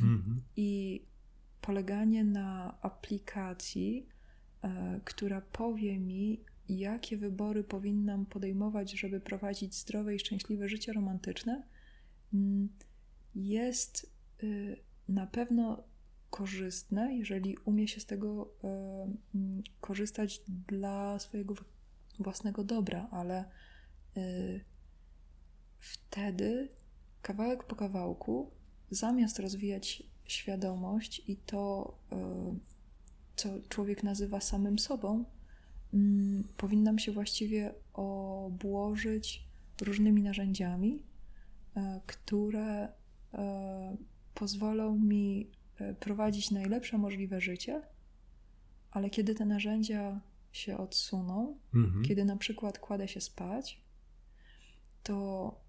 Mhm. 0.02 0.42
i 0.56 1.02
poleganie 1.60 2.24
na 2.24 2.78
aplikacji, 2.82 4.08
która 5.04 5.40
powie 5.40 5.98
mi, 5.98 6.40
jakie 6.68 7.16
wybory 7.16 7.64
powinnam 7.64 8.26
podejmować, 8.26 8.90
żeby 8.90 9.20
prowadzić 9.20 9.74
zdrowe 9.74 10.14
i 10.14 10.18
szczęśliwe 10.18 10.68
życie 10.68 10.92
romantyczne, 10.92 11.62
mm, 12.34 12.68
jest 13.34 14.12
y, 14.42 14.76
na 15.08 15.26
pewno 15.26 15.84
korzystne, 16.30 17.16
jeżeli 17.16 17.56
umie 17.56 17.88
się 17.88 18.00
z 18.00 18.06
tego 18.06 18.54
e, 18.64 18.68
mm, 19.34 19.62
korzystać 19.80 20.40
dla 20.68 21.18
swojego 21.18 21.54
własnego 22.18 22.64
dobra, 22.64 23.08
ale 23.10 23.44
y, 24.16 24.60
wtedy 25.78 26.68
kawałek 27.22 27.64
po 27.64 27.76
kawałku, 27.76 28.50
zamiast 28.90 29.38
rozwijać 29.38 30.02
świadomość 30.24 31.22
i 31.28 31.36
to, 31.36 31.94
y, 32.12 32.16
co 33.36 33.48
człowiek 33.68 34.02
nazywa 34.02 34.40
samym 34.40 34.78
sobą, 34.78 35.24
mm, 35.94 36.44
powinnam 36.56 36.98
się 36.98 37.12
właściwie 37.12 37.74
obłożyć 37.92 39.44
różnymi 39.82 40.22
narzędziami, 40.22 41.02
e, 41.76 42.00
które 42.06 42.88
e, 43.34 43.96
pozwolą 44.34 44.98
mi 44.98 45.50
e, 45.78 45.94
prowadzić 45.94 46.50
najlepsze 46.50 46.98
możliwe 46.98 47.40
życie, 47.40 47.82
ale 48.90 49.10
kiedy 49.10 49.34
te 49.34 49.44
narzędzia 49.44 50.20
się 50.52 50.76
odsuną, 50.76 51.58
mhm. 51.74 52.04
kiedy 52.04 52.24
na 52.24 52.36
przykład 52.36 52.78
kładę 52.78 53.08
się 53.08 53.20
spać, 53.20 53.80
to 55.02 55.68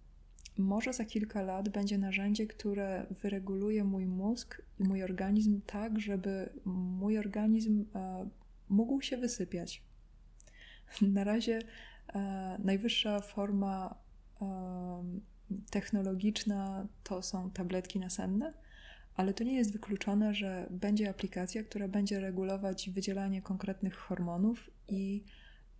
może 0.58 0.94
za 0.94 1.06
kilka 1.06 1.42
lat 1.42 1.70
będzie 1.70 1.98
narzędzie, 1.98 2.48
które 2.48 3.06
wyreguluje 3.22 3.84
mój 3.84 4.06
mózg 4.06 4.62
i 4.80 4.84
mój 4.84 5.04
organizm 5.04 5.62
tak, 5.66 6.00
żeby 6.00 6.50
mój 6.66 7.18
organizm 7.18 7.86
e, 7.96 8.30
mógł 8.70 9.02
się 9.02 9.18
wysypiać. 9.18 9.84
Na 11.02 11.24
razie 11.24 11.60
e, 12.14 12.58
najwyższa 12.64 13.20
forma 13.20 13.96
e, 14.42 15.04
technologiczna 15.70 16.88
to 17.04 17.22
są 17.22 17.52
tabletki 17.52 18.00
nasenne, 18.00 18.54
ale 19.16 19.34
to 19.34 19.44
nie 19.44 19.56
jest 19.56 19.72
wykluczone, 19.74 20.34
że 20.34 20.68
będzie 20.72 21.10
aplikacja, 21.10 21.64
która 21.64 21.88
będzie 21.88 22.20
regulować 22.20 22.90
wydzielanie 22.90 23.42
konkretnych 23.42 23.96
hormonów 23.96 24.70
i 24.88 25.24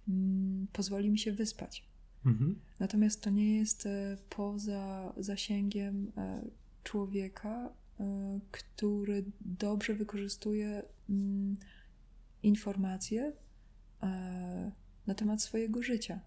mm, 0.08 0.68
pozwoli 0.74 1.10
mi 1.10 1.20
się 1.20 1.32
wyspać. 1.32 1.86
Mhm. 2.26 2.60
Natomiast 2.80 3.24
to 3.24 3.30
nie 3.30 3.58
jest 3.58 3.86
e, 3.86 4.18
poza 4.30 5.14
zasięgiem 5.18 6.12
człowieka, 6.84 7.70
który 8.52 9.26
dobrze 9.42 9.94
wykorzystuje 9.94 10.84
mm, 11.10 11.58
informacje 12.44 13.34
na 15.10 15.16
temat 15.16 15.42
swojego 15.42 15.84
życia. 15.84 16.20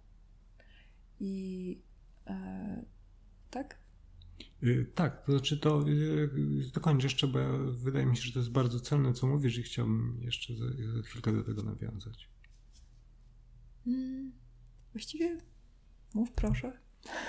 I 1.20 1.78
tak? 3.50 3.78
Y, 4.62 4.86
tak, 4.94 5.26
to 5.26 5.32
znaczy 5.32 5.58
to 5.58 5.88
y, 5.88 6.70
dokończę 6.74 7.06
jeszcze, 7.06 7.28
bo 7.28 7.38
wydaje 7.72 8.06
mi 8.06 8.16
się, 8.16 8.22
że 8.22 8.32
to 8.32 8.38
jest 8.38 8.50
bardzo 8.50 8.80
celne, 8.80 9.12
co 9.12 9.26
mówisz 9.26 9.58
i 9.58 9.62
chciałbym 9.62 10.18
jeszcze 10.20 10.54
za, 10.54 10.66
za 10.96 11.02
chwilkę 11.02 11.32
do 11.32 11.44
tego 11.44 11.62
nawiązać. 11.62 12.28
Hmm, 13.84 14.32
właściwie 14.92 15.38
Mów 16.14 16.32
proszę. 16.32 16.72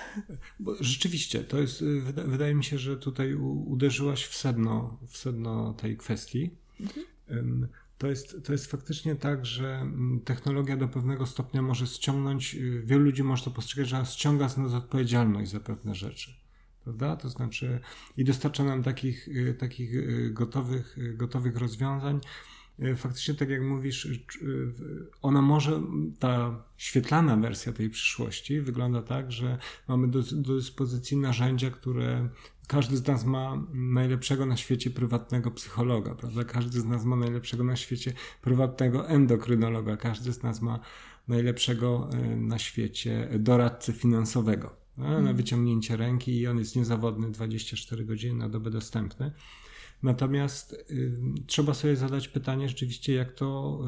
Bo 0.60 0.76
rzeczywiście, 0.80 1.44
to 1.44 1.60
jest, 1.60 1.82
y, 1.82 2.00
wydaje 2.26 2.54
mi 2.54 2.64
się, 2.64 2.78
że 2.78 2.96
tutaj 2.96 3.34
uderzyłaś 3.34 4.24
w 4.24 4.34
sedno, 4.34 4.98
w 5.08 5.16
sedno 5.16 5.72
tej 5.72 5.96
kwestii. 5.96 6.50
Mhm. 6.80 7.06
To 8.04 8.08
jest, 8.08 8.46
to 8.46 8.52
jest 8.52 8.70
faktycznie 8.70 9.16
tak, 9.16 9.46
że 9.46 9.74
mm, 9.74 10.20
technologia 10.20 10.76
do 10.76 10.88
pewnego 10.88 11.26
stopnia 11.26 11.62
może 11.62 11.86
ściągnąć, 11.86 12.54
y, 12.54 12.82
wielu 12.84 13.04
ludzi 13.04 13.22
może 13.22 13.44
to 13.44 13.50
postrzegać, 13.50 13.88
że 13.88 14.06
ściąga 14.06 14.48
z 14.48 14.56
nas 14.56 14.72
odpowiedzialność 14.72 15.50
za 15.50 15.60
pewne 15.60 15.94
rzeczy. 15.94 16.34
Prawda? 16.82 17.16
To 17.16 17.28
znaczy, 17.28 17.80
i 18.16 18.24
dostarcza 18.24 18.64
nam 18.64 18.82
takich, 18.82 19.28
y, 19.28 19.54
takich 19.58 19.90
gotowych, 20.32 20.96
gotowych 21.16 21.56
rozwiązań, 21.56 22.20
faktycznie, 22.96 23.34
tak 23.34 23.48
jak 23.48 23.62
mówisz, 23.62 24.08
ona 25.22 25.42
może, 25.42 25.82
ta 26.18 26.64
świetlana 26.76 27.36
wersja 27.36 27.72
tej 27.72 27.90
przyszłości 27.90 28.60
wygląda 28.60 29.02
tak, 29.02 29.32
że 29.32 29.58
mamy 29.88 30.08
do, 30.08 30.22
do 30.22 30.54
dyspozycji 30.54 31.16
narzędzia, 31.16 31.70
które 31.70 32.28
każdy 32.68 32.96
z 32.96 33.06
nas 33.06 33.24
ma 33.24 33.66
najlepszego 33.74 34.46
na 34.46 34.56
świecie 34.56 34.90
prywatnego 34.90 35.50
psychologa, 35.50 36.14
prawda? 36.14 36.44
Każdy 36.44 36.80
z 36.80 36.84
nas 36.84 37.04
ma 37.04 37.16
najlepszego 37.16 37.64
na 37.64 37.76
świecie 37.76 38.12
prywatnego 38.42 39.08
endokrynologa, 39.08 39.96
każdy 39.96 40.32
z 40.32 40.42
nas 40.42 40.62
ma 40.62 40.80
najlepszego 41.28 42.08
e, 42.12 42.36
na 42.36 42.58
świecie 42.58 43.28
doradcę 43.38 43.92
finansowego 43.92 44.84
na 44.96 45.16
mhm. 45.16 45.36
wyciągnięcie 45.36 45.96
ręki 45.96 46.38
i 46.38 46.46
on 46.46 46.58
jest 46.58 46.76
niezawodny 46.76 47.30
24 47.30 48.04
godziny 48.04 48.34
na 48.38 48.48
dobę 48.48 48.70
dostępny. 48.70 49.32
Natomiast 50.02 50.72
y, 50.72 51.12
trzeba 51.46 51.74
sobie 51.74 51.96
zadać 51.96 52.28
pytanie 52.28 52.68
rzeczywiście, 52.68 53.14
jak 53.14 53.32
to 53.32 53.80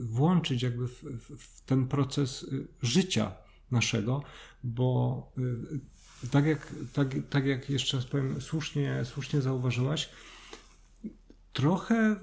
y, 0.00 0.04
włączyć 0.04 0.62
jakby 0.62 0.88
w, 0.88 1.02
w, 1.02 1.36
w 1.38 1.60
ten 1.60 1.88
proces 1.88 2.42
y, 2.42 2.66
życia 2.82 3.32
naszego, 3.70 4.22
bo 4.64 5.32
y, 5.38 5.80
tak 6.30 6.46
jak, 6.46 6.74
tak, 6.92 7.08
tak 7.30 7.46
jak 7.46 7.70
jeszcze 7.70 7.96
raz 7.96 8.06
powiem, 8.06 8.40
słusznie, 8.40 9.04
słusznie 9.04 9.40
zauważyłaś, 9.40 10.08
trochę, 11.58 12.16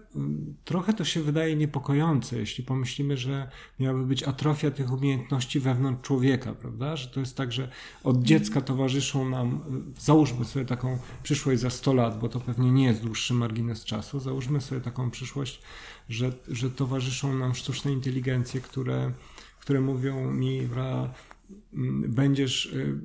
trochę 0.66 0.94
to 0.94 1.06
się 1.06 1.22
wydaje 1.22 1.56
niepokojące, 1.56 2.38
jeśli 2.40 2.64
pomyślimy, 2.64 3.18
że 3.18 3.50
miałaby 3.80 4.06
być 4.06 4.24
atrofia 4.24 4.72
tych 4.72 4.92
umiejętności 4.92 5.60
wewnątrz 5.60 6.08
człowieka, 6.08 6.54
prawda? 6.54 6.96
Że 6.96 7.08
to 7.08 7.20
jest 7.20 7.38
tak, 7.38 7.52
że 7.52 7.72
od 8.04 8.24
dziecka 8.24 8.62
towarzyszą 8.62 9.30
nam, 9.30 9.62
załóżmy 10.00 10.46
sobie 10.46 10.66
taką 10.66 11.00
przyszłość 11.24 11.62
za 11.62 11.70
100 11.70 11.94
lat, 11.94 12.20
bo 12.20 12.30
to 12.30 12.40
pewnie 12.40 12.72
nie 12.72 12.86
jest 12.86 13.02
dłuższy 13.02 13.34
margines 13.34 13.84
czasu, 13.84 14.20
załóżmy 14.20 14.62
sobie 14.62 14.82
taką 14.82 15.12
przyszłość, 15.12 15.62
że, 16.10 16.32
że 16.48 16.70
towarzyszą 16.70 17.38
nam 17.38 17.56
sztuczne 17.56 17.92
inteligencje, 17.92 18.62
które, 18.62 19.12
które 19.60 19.82
mówią 19.82 20.32
mi, 20.32 20.70
że 20.76 21.10
będziesz 22.08 22.66
y, 22.66 23.00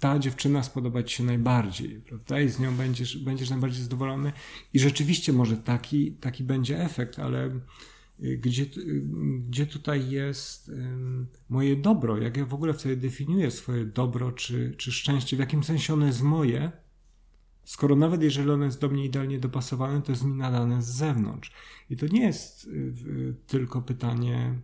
ta 0.00 0.18
dziewczyna 0.18 0.62
spodoba 0.62 1.02
ci 1.02 1.16
się 1.16 1.24
najbardziej, 1.24 2.00
prawda? 2.00 2.40
I 2.40 2.48
z 2.48 2.60
nią 2.60 2.76
będziesz, 2.76 3.18
będziesz 3.18 3.50
najbardziej 3.50 3.82
zadowolony. 3.82 4.32
I 4.74 4.78
rzeczywiście 4.78 5.32
może 5.32 5.56
taki, 5.56 6.12
taki 6.12 6.44
będzie 6.44 6.80
efekt, 6.80 7.18
ale 7.18 7.60
y, 8.20 8.38
gdzie, 8.38 8.62
y, 8.62 9.02
gdzie 9.48 9.66
tutaj 9.66 10.10
jest 10.10 10.70
moje 11.48 11.76
dobro? 11.76 12.18
Jak 12.18 12.36
ja 12.36 12.46
w 12.46 12.54
ogóle 12.54 12.74
wtedy 12.74 12.96
definiuję 12.96 13.50
swoje 13.50 13.84
dobro 13.84 14.32
czy, 14.32 14.74
czy 14.76 14.92
szczęście? 14.92 15.36
W 15.36 15.40
jakim 15.40 15.64
sensie 15.64 15.92
ono 15.92 16.06
jest 16.06 16.22
moje? 16.22 16.72
Skoro 17.64 17.96
nawet 17.96 18.22
jeżeli 18.22 18.50
ono 18.50 18.64
jest 18.64 18.80
do 18.80 18.88
mnie 18.88 19.04
idealnie 19.04 19.38
dopasowane, 19.38 20.02
to 20.02 20.12
jest 20.12 20.24
mi 20.24 20.34
nadane 20.34 20.82
z 20.82 20.86
zewnątrz. 20.86 21.52
I 21.90 21.96
to 21.96 22.06
nie 22.06 22.20
jest 22.20 22.64
y, 22.64 23.34
tylko 23.46 23.82
pytanie 23.82 24.54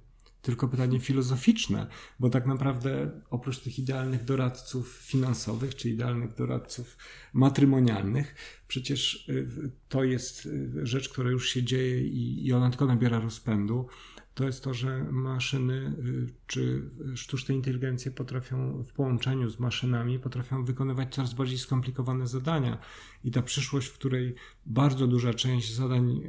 tylko 0.42 0.68
pytanie 0.68 1.00
filozoficzne, 1.00 1.87
bo 2.20 2.31
tak 2.31 2.46
naprawdę 2.46 3.11
oprócz 3.31 3.59
tych 3.59 3.78
idealnych 3.78 4.24
doradców 4.24 4.88
finansowych 4.88 5.74
czy 5.74 5.90
idealnych 5.90 6.35
doradców 6.35 6.96
matrymonialnych, 7.33 8.35
przecież 8.68 9.28
y, 9.28 9.70
to 9.88 10.05
jest 10.05 10.46
y, 10.46 10.87
rzecz, 10.87 11.09
która 11.09 11.31
już 11.31 11.48
się 11.48 11.62
dzieje 11.62 12.00
i, 12.07 12.52
ona 12.52 12.70
tylko 12.70 12.87
nabiera 12.87 13.20
rozpędu 13.20 13.87
to 14.35 14.45
jest 14.45 14.64
to, 14.64 14.75
że 14.75 15.05
maszyny 15.05 15.95
y, 16.05 16.33
czy 16.47 16.90
sztuczne 17.14 17.55
inteligencje 17.55 18.11
potrafią 18.11 18.83
w 18.83 18.92
połączeniu 18.92 19.51
z 19.51 19.59
maszynami 19.59 20.18
potrafią 20.18 20.64
wykonywać 20.64 21.14
coraz 21.14 21.35
bardziej 21.35 21.59
skomplikowane 21.59 22.27
zadania. 22.27 22.79
I 23.25 23.31
ta 23.31 23.42
przyszłość, 23.42 23.88
w 23.88 23.95
której 23.95 24.35
bardzo 24.66 25.07
duża 25.07 25.35
część 25.35 25.75
zadań, 25.75 26.21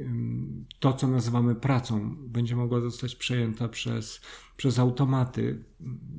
to 0.78 0.92
co 0.92 1.08
nazywamy 1.08 1.54
pracą, 1.54 2.16
będzie 2.16 2.56
mogła 2.56 2.80
zostać 2.80 3.16
przejęta 3.16 3.68
przez, 3.68 4.20
przez 4.56 4.78
automaty, 4.78 5.64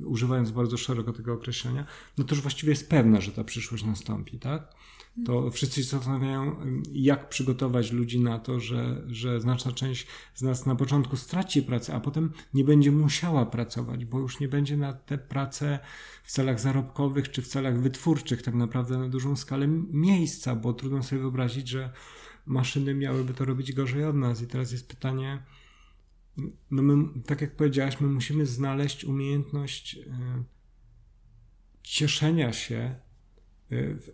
używając 0.04 0.50
bardzo 0.50 0.76
szeroko 0.76 1.12
tego 1.12 1.32
określenia, 1.32 1.86
no 2.18 2.24
to 2.24 2.34
już 2.34 2.42
właściwie 2.42 2.70
jest 2.70 2.90
pewne, 2.90 3.22
że 3.22 3.32
ta 3.32 3.44
przyszłość 3.44 3.84
nastąpi, 3.84 4.38
tak? 4.38 4.75
To 5.24 5.50
wszyscy 5.50 5.84
się 5.84 5.88
zastanawiają, 5.88 6.56
jak 6.92 7.28
przygotować 7.28 7.92
ludzi 7.92 8.20
na 8.20 8.38
to, 8.38 8.60
że, 8.60 9.02
że 9.06 9.40
znaczna 9.40 9.72
część 9.72 10.06
z 10.34 10.42
nas 10.42 10.66
na 10.66 10.74
początku 10.74 11.16
straci 11.16 11.62
pracę, 11.62 11.94
a 11.94 12.00
potem 12.00 12.32
nie 12.54 12.64
będzie 12.64 12.92
musiała 12.92 13.46
pracować, 13.46 14.04
bo 14.04 14.18
już 14.18 14.40
nie 14.40 14.48
będzie 14.48 14.76
na 14.76 14.92
tę 14.92 15.18
pracę 15.18 15.78
w 16.24 16.32
celach 16.32 16.60
zarobkowych 16.60 17.30
czy 17.30 17.42
w 17.42 17.48
celach 17.48 17.80
wytwórczych 17.80 18.42
tak 18.42 18.54
naprawdę 18.54 18.98
na 18.98 19.08
dużą 19.08 19.36
skalę 19.36 19.68
miejsca, 19.90 20.56
bo 20.56 20.72
trudno 20.72 21.02
sobie 21.02 21.20
wyobrazić, 21.20 21.68
że 21.68 21.92
maszyny 22.46 22.94
miałyby 22.94 23.34
to 23.34 23.44
robić 23.44 23.72
gorzej 23.72 24.04
od 24.04 24.16
nas. 24.16 24.42
I 24.42 24.46
teraz 24.46 24.72
jest 24.72 24.88
pytanie, 24.88 25.42
no 26.70 26.82
my, 26.82 27.22
tak 27.26 27.40
jak 27.40 27.56
powiedziałaś, 27.56 28.00
my 28.00 28.08
musimy 28.08 28.46
znaleźć 28.46 29.04
umiejętność 29.04 29.96
e, 29.96 30.44
cieszenia 31.82 32.52
się 32.52 33.05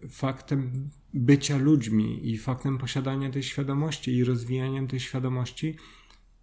faktem 0.09 0.91
bycia 1.15 1.59
ludźmi 1.59 2.31
i 2.31 2.39
faktem 2.39 2.79
posiadania 2.79 3.31
tej 3.31 3.43
świadomości 3.43 4.17
i 4.17 4.25
rozwijaniem 4.25 4.89
tej 4.89 5.01
świadomości, 5.01 5.77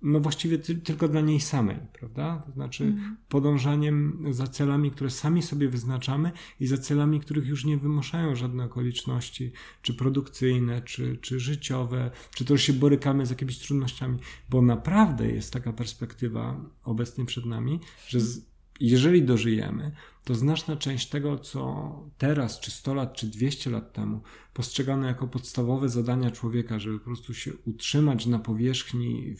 no 0.02 0.20
właściwie 0.20 0.58
ty, 0.58 0.76
tylko 0.76 1.08
dla 1.08 1.22
niej 1.22 1.40
samej, 1.40 1.78
prawda? 1.94 2.44
To 2.46 2.52
znaczy 2.52 2.84
mm. 2.84 3.18
podążaniem 3.30 4.26
za 4.30 4.48
celami, 4.48 4.92
które 4.92 5.10
sami 5.10 5.42
sobie 5.42 5.70
wyznaczamy 5.70 6.32
i 6.60 6.68
za 6.68 6.78
celami, 6.78 7.20
których 7.20 7.48
już 7.48 7.66
nie 7.66 7.78
wymuszają 7.78 8.36
żadne 8.36 8.64
okoliczności, 8.64 9.52
czy 9.82 9.94
produkcyjne, 9.94 10.82
czy, 10.82 11.18
czy 11.18 11.40
życiowe, 11.40 12.12
czy 12.36 12.46
to, 12.46 12.58
że 12.58 12.64
się 12.64 12.74
borykamy 12.74 13.26
z 13.26 13.30
jakimiś 13.30 13.60
trudnościami, 13.60 14.20
bo 14.50 14.62
naprawdę 14.62 15.28
jest 15.28 15.54
taka 15.54 15.74
perspektywa 15.74 16.62
obecnie 16.84 17.26
przed 17.26 17.46
nami, 17.46 17.80
że 18.08 18.20
z, 18.20 18.49
jeżeli 18.80 19.24
dożyjemy, 19.24 19.92
to 20.24 20.36
znaczna 20.36 20.76
część 20.76 21.10
tego, 21.10 21.40
co 21.40 21.94
teraz, 22.18 22.60
czy 22.60 22.72
100 22.72 22.94
lat, 22.94 23.14
czy 23.14 23.28
200 23.28 23.70
lat 23.70 23.94
temu 23.94 24.22
postrzegano 24.54 25.08
jako 25.08 25.28
podstawowe 25.28 25.90
zadania 25.90 26.32
człowieka, 26.32 26.80
żeby 26.80 27.00
po 27.00 27.06
prostu 27.06 27.34
się 27.34 27.52
utrzymać 27.66 28.26
na 28.26 28.40
powierzchni 28.40 29.36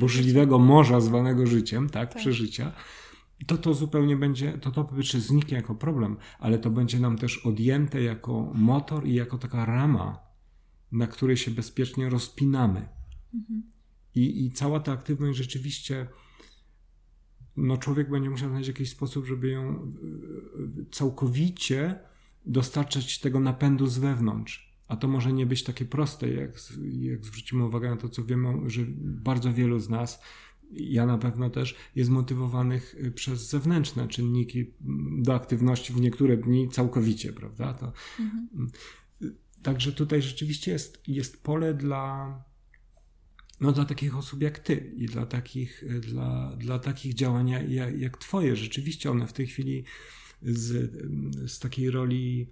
burzliwego 0.00 0.58
morza 0.58 1.00
zwanego 1.00 1.46
życiem, 1.46 1.90
tak, 1.90 2.12
tak. 2.12 2.22
przeżycia, 2.22 2.72
to 3.46 3.58
to 3.58 3.74
zupełnie 3.74 4.16
będzie, 4.16 4.52
to 4.52 4.70
to 4.70 4.88
czy 5.02 5.20
zniknie 5.20 5.56
jako 5.56 5.74
problem, 5.74 6.16
ale 6.38 6.58
to 6.58 6.70
będzie 6.70 7.00
nam 7.00 7.18
też 7.18 7.46
odjęte 7.46 8.02
jako 8.02 8.52
motor 8.54 9.06
i 9.06 9.14
jako 9.14 9.38
taka 9.38 9.64
rama, 9.64 10.18
na 10.92 11.06
której 11.06 11.36
się 11.36 11.50
bezpiecznie 11.50 12.08
rozpinamy. 12.08 12.88
Mhm. 13.34 13.62
I, 14.14 14.44
I 14.44 14.50
cała 14.50 14.80
ta 14.80 14.92
aktywność 14.92 15.38
rzeczywiście, 15.38 16.06
no 17.56 17.76
człowiek 17.76 18.10
będzie 18.10 18.30
musiał 18.30 18.48
znaleźć 18.48 18.68
jakiś 18.68 18.90
sposób, 18.90 19.26
żeby 19.26 19.48
ją 19.48 19.68
e, 19.68 19.78
całkowicie 20.90 21.98
dostarczać 22.46 23.20
tego 23.20 23.40
napędu 23.40 23.86
z 23.86 23.98
wewnątrz. 23.98 24.74
A 24.88 24.96
to 24.96 25.08
może 25.08 25.32
nie 25.32 25.46
być 25.46 25.62
takie 25.62 25.84
proste, 25.84 26.30
jak, 26.30 26.50
jak 27.00 27.24
zwrócimy 27.24 27.64
uwagę 27.64 27.90
na 27.90 27.96
to, 27.96 28.08
co 28.08 28.24
wiemy, 28.24 28.70
że 28.70 28.82
bardzo 28.98 29.52
wielu 29.52 29.78
z 29.78 29.88
nas 29.88 30.20
ja 30.72 31.06
na 31.06 31.18
pewno 31.18 31.50
też, 31.50 31.76
jest 31.96 32.10
motywowanych 32.10 32.94
y, 32.94 33.10
przez 33.10 33.48
zewnętrzne 33.48 34.08
czynniki 34.08 34.70
do 35.22 35.34
aktywności 35.34 35.92
w 35.92 36.00
niektóre 36.00 36.36
dni 36.36 36.68
całkowicie, 36.68 37.32
prawda? 37.32 37.74
To, 37.74 37.92
mhm. 38.20 38.70
Także 39.62 39.92
tutaj 39.92 40.22
rzeczywiście 40.22 40.72
jest, 40.72 41.02
jest 41.08 41.42
pole 41.42 41.74
dla, 41.74 42.44
no, 43.60 43.72
dla 43.72 43.84
takich 43.84 44.16
osób 44.16 44.42
jak 44.42 44.58
ty 44.58 44.92
i 44.96 45.06
dla 45.06 45.26
takich, 45.26 45.82
y, 45.82 46.00
dla, 46.00 46.56
dla 46.56 46.78
takich 46.78 47.14
działań 47.14 47.48
jak, 47.68 47.98
jak 47.98 48.18
twoje. 48.18 48.56
Rzeczywiście 48.56 49.10
one 49.10 49.26
w 49.26 49.32
tej 49.32 49.46
chwili 49.46 49.84
z, 50.42 50.92
z 51.50 51.58
takiej 51.58 51.90
roli 51.90 52.50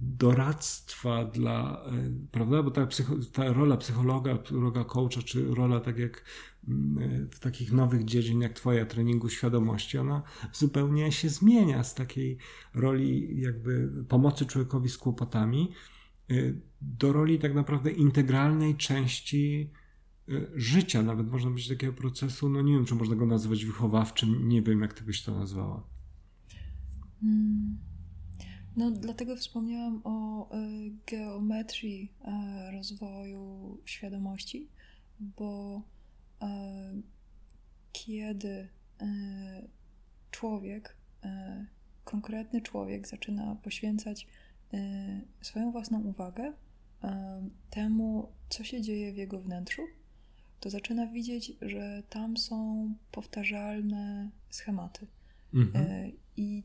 doradztwa 0.00 1.24
dla, 1.24 1.84
prawda, 2.30 2.62
bo 2.62 2.70
ta, 2.70 2.86
psycho, 2.86 3.14
ta 3.32 3.52
rola 3.52 3.76
psychologa, 3.76 4.38
rola 4.50 4.84
coacha, 4.84 5.22
czy 5.24 5.54
rola 5.54 5.80
tak 5.80 5.98
jak 5.98 6.24
mm, 6.68 7.28
w 7.30 7.38
takich 7.38 7.72
nowych 7.72 8.04
dziedzin 8.04 8.40
jak 8.40 8.52
twoja 8.52 8.86
treningu 8.86 9.28
świadomości, 9.28 9.98
ona 9.98 10.22
zupełnie 10.52 11.12
się 11.12 11.28
zmienia 11.28 11.84
z 11.84 11.94
takiej 11.94 12.38
roli 12.74 13.40
jakby 13.40 13.90
pomocy 14.08 14.46
człowiekowi 14.46 14.88
z 14.88 14.98
kłopotami 14.98 15.72
y, 16.30 16.60
do 16.80 17.12
roli 17.12 17.38
tak 17.38 17.54
naprawdę 17.54 17.90
integralnej 17.90 18.76
części 18.76 19.70
y, 19.80 19.83
życia, 20.54 21.02
nawet 21.02 21.30
można 21.30 21.50
być 21.50 21.68
takiego 21.68 21.92
procesu, 21.92 22.48
no 22.48 22.62
nie 22.62 22.72
wiem, 22.72 22.84
czy 22.84 22.94
można 22.94 23.16
go 23.16 23.26
nazwać 23.26 23.64
wychowawczym, 23.64 24.48
nie 24.48 24.62
wiem, 24.62 24.80
jak 24.80 24.94
ty 24.94 25.04
byś 25.04 25.22
to 25.22 25.38
nazwała. 25.38 25.84
Hmm. 27.20 27.78
No, 28.76 28.90
dlatego 28.90 29.36
wspomniałam 29.36 30.00
o 30.04 30.48
y, 30.54 30.92
geometrii 31.06 32.12
y, 32.68 32.72
rozwoju 32.72 33.78
świadomości, 33.84 34.68
bo 35.20 35.82
kiedy 37.92 38.68
człowiek, 40.30 40.96
konkretny 42.04 42.62
człowiek 42.62 43.08
zaczyna 43.08 43.54
poświęcać 43.54 44.26
swoją 45.42 45.72
własną 45.72 46.00
uwagę 46.00 46.52
temu, 47.70 48.32
co 48.48 48.64
się 48.64 48.82
dzieje 48.82 49.12
w 49.12 49.16
jego 49.16 49.40
wnętrzu, 49.40 49.82
to 50.64 50.70
zaczyna 50.70 51.06
widzieć, 51.06 51.52
że 51.62 52.02
tam 52.08 52.36
są 52.36 52.88
powtarzalne 53.10 54.30
schematy. 54.50 55.06
Mhm. 55.54 56.12
I 56.36 56.62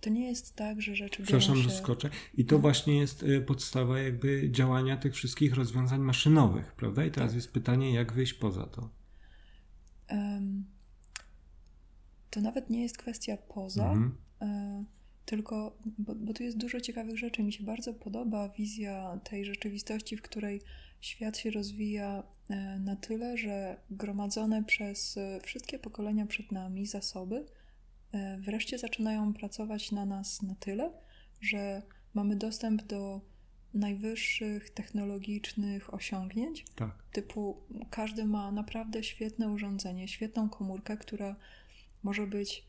to 0.00 0.10
nie 0.10 0.28
jest 0.28 0.56
tak, 0.56 0.82
że 0.82 0.96
rzeczy 0.96 1.22
Przepraszam, 1.22 1.56
się... 1.56 1.62
że 1.62 1.70
skoczę. 1.70 2.10
I 2.34 2.44
to 2.44 2.58
właśnie 2.58 2.98
jest 2.98 3.22
y, 3.22 3.40
podstawa 3.40 3.98
jakby 3.98 4.50
działania 4.50 4.96
tych 4.96 5.14
wszystkich 5.14 5.54
rozwiązań 5.54 6.00
maszynowych, 6.00 6.72
prawda? 6.72 7.04
I 7.04 7.10
teraz 7.10 7.30
tak. 7.30 7.36
jest 7.36 7.52
pytanie, 7.52 7.94
jak 7.94 8.12
wyjść 8.12 8.34
poza 8.34 8.66
to? 8.66 8.90
To 12.30 12.40
nawet 12.40 12.70
nie 12.70 12.82
jest 12.82 12.98
kwestia 12.98 13.36
poza, 13.36 13.92
mhm. 13.92 14.16
E, 14.40 14.84
tylko, 15.24 15.78
bo, 15.98 16.14
bo 16.14 16.32
tu 16.32 16.42
jest 16.42 16.58
dużo 16.58 16.80
ciekawych 16.80 17.18
rzeczy. 17.18 17.42
Mi 17.42 17.52
się 17.52 17.64
bardzo 17.64 17.94
podoba 17.94 18.48
wizja 18.48 19.20
tej 19.24 19.44
rzeczywistości, 19.44 20.16
w 20.16 20.22
której 20.22 20.62
świat 21.00 21.38
się 21.38 21.50
rozwija 21.50 22.22
e, 22.50 22.78
na 22.78 22.96
tyle, 22.96 23.36
że 23.36 23.76
gromadzone 23.90 24.64
przez 24.64 25.16
e, 25.16 25.40
wszystkie 25.40 25.78
pokolenia 25.78 26.26
przed 26.26 26.52
nami 26.52 26.86
zasoby 26.86 27.46
E, 28.16 28.38
wreszcie 28.38 28.78
zaczynają 28.78 29.34
pracować 29.34 29.92
na 29.92 30.06
nas 30.06 30.42
na 30.42 30.54
tyle, 30.54 30.92
że 31.40 31.82
mamy 32.14 32.36
dostęp 32.36 32.82
do 32.82 33.20
najwyższych 33.74 34.70
technologicznych 34.70 35.94
osiągnięć. 35.94 36.64
Tak. 36.76 37.02
Typu 37.12 37.62
każdy 37.90 38.24
ma 38.24 38.52
naprawdę 38.52 39.04
świetne 39.04 39.48
urządzenie, 39.48 40.08
świetną 40.08 40.48
komórkę, 40.48 40.96
która 40.96 41.36
może 42.02 42.26
być, 42.26 42.64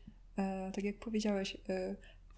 tak 0.74 0.84
jak 0.84 0.98
powiedziałeś, 0.98 1.56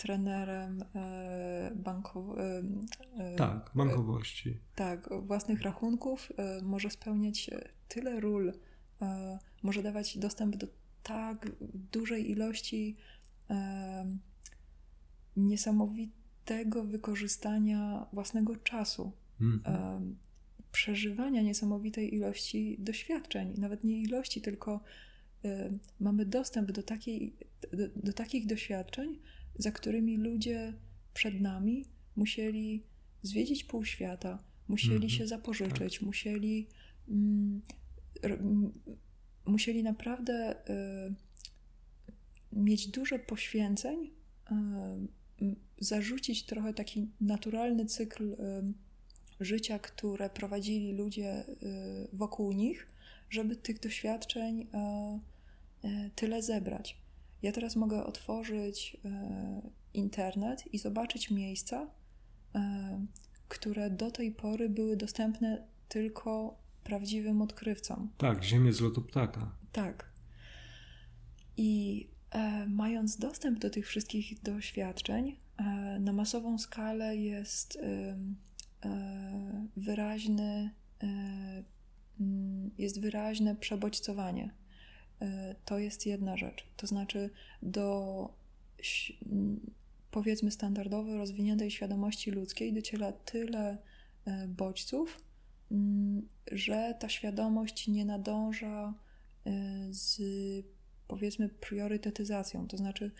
trenerem 0.01 0.85
e, 0.95 1.73
bankowym. 1.75 2.87
E, 3.19 3.37
tak, 3.37 3.71
bankowości. 3.75 4.59
tak, 4.75 5.09
własnych 5.23 5.63
rachunków. 5.63 6.33
może 6.63 6.91
spełniać 6.91 7.51
tyle 7.89 8.21
ról, 8.21 8.53
może 9.63 9.83
dawać 9.83 10.19
dostęp 10.19 10.57
do 10.57 10.67
tak 11.03 11.53
dużej 11.93 12.31
ilości 12.31 12.97
e, 13.51 14.17
niesamowitego 15.37 16.85
wykorzystania 16.85 18.07
własnego 18.13 18.57
czasu, 18.57 19.13
e, 19.67 20.01
przeżywania 20.73 21.43
niesamowitej 21.43 22.15
ilości 22.15 22.77
doświadczeń, 22.79 23.55
nawet 23.59 23.85
nie 23.85 24.03
ilości, 24.03 24.41
tylko 24.41 24.81
e, 25.45 25.71
mamy 26.01 26.27
dostęp 26.27 26.73
do, 26.73 26.83
takiej, 26.83 27.37
do, 27.73 27.89
do 27.97 28.13
takich 28.13 28.47
doświadczeń, 28.47 29.19
za 29.59 29.71
którymi 29.73 30.17
ludzie 30.17 30.73
przed 31.15 31.41
nami 31.41 31.85
musieli 32.17 32.83
zwiedzić 33.23 33.65
pół 33.65 33.85
świata, 33.85 34.45
musieli 34.69 35.09
-hmm. 35.09 35.19
się 35.19 35.27
zapożyczyć, 35.27 35.95
tak. 35.99 36.07
musieli 36.07 36.67
mm, 37.09 37.63
musieli 39.51 39.83
naprawdę 39.83 40.57
y, 40.71 41.15
mieć 42.53 42.89
dużo 42.89 43.19
poświęceń, 43.19 44.11
y, 45.43 45.57
zarzucić 45.79 46.47
trochę 46.47 46.75
taki 46.75 47.09
naturalny 47.21 47.87
cykl 47.87 48.33
y, 48.33 48.37
życia, 49.41 49.79
które 49.79 50.31
prowadzili 50.31 50.93
ludzie 50.93 51.45
wokół 52.13 52.53
nich, 52.53 52.87
żeby 53.31 53.57
tych 53.57 53.81
doświadczeń 53.81 54.67
tyle 56.15 56.43
zebrać. 56.43 57.00
Ja 57.42 57.53
teraz 57.53 57.76
mogę 57.76 58.05
otworzyć 58.05 58.96
internet 59.94 60.74
i 60.74 60.79
zobaczyć 60.79 61.31
miejsca, 61.31 61.90
które 63.48 63.90
do 63.90 64.11
tej 64.11 64.33
pory 64.33 64.68
były 64.68 64.96
dostępne 64.96 65.66
tylko 65.88 66.59
prawdziwym 66.85 67.42
odkrywcą. 67.42 68.09
Tak, 68.18 68.44
ziemię 68.44 68.72
z 68.72 68.81
lotu 68.81 69.03
ptaka. 69.03 69.53
Tak. 69.72 70.11
I 71.57 72.09
e, 72.31 72.66
mając 72.66 73.16
dostęp 73.16 73.59
do 73.59 73.70
tych 73.70 73.87
wszystkich 73.87 74.42
doświadczeń, 74.42 75.37
e, 75.57 75.64
na 76.00 76.12
masową 76.12 76.59
skalę 76.59 77.16
jest 77.16 77.76
e, 77.76 78.16
wyraźny, 79.76 80.70
e, 81.03 81.07
mm, 82.20 82.70
jest 82.79 83.00
wyraźne 83.00 83.57
przebodźcowanie. 83.57 84.55
E, 85.20 85.54
to 85.64 85.78
jest 85.78 86.06
jedna 86.06 86.37
rzecz. 86.37 86.66
To 86.76 86.87
znaczy, 86.87 87.30
do 87.62 88.28
powiedzmy 90.11 90.50
standardowo 90.50 91.16
rozwiniętej 91.16 91.70
świadomości 91.70 92.30
ludzkiej 92.30 92.72
dociera 92.72 93.12
tyle 93.12 93.78
e, 94.26 94.48
bodźców, 94.48 95.20
że 96.52 96.94
ta 97.00 97.09
świadomość 97.09 97.88
nie 97.88 98.04
nadąża 98.04 98.94
y, 99.46 99.50
z 99.90 100.22
powiedzmy 101.09 101.48
priorytetyzacją. 101.48 102.68
To 102.68 102.76
znaczy, 102.76 103.11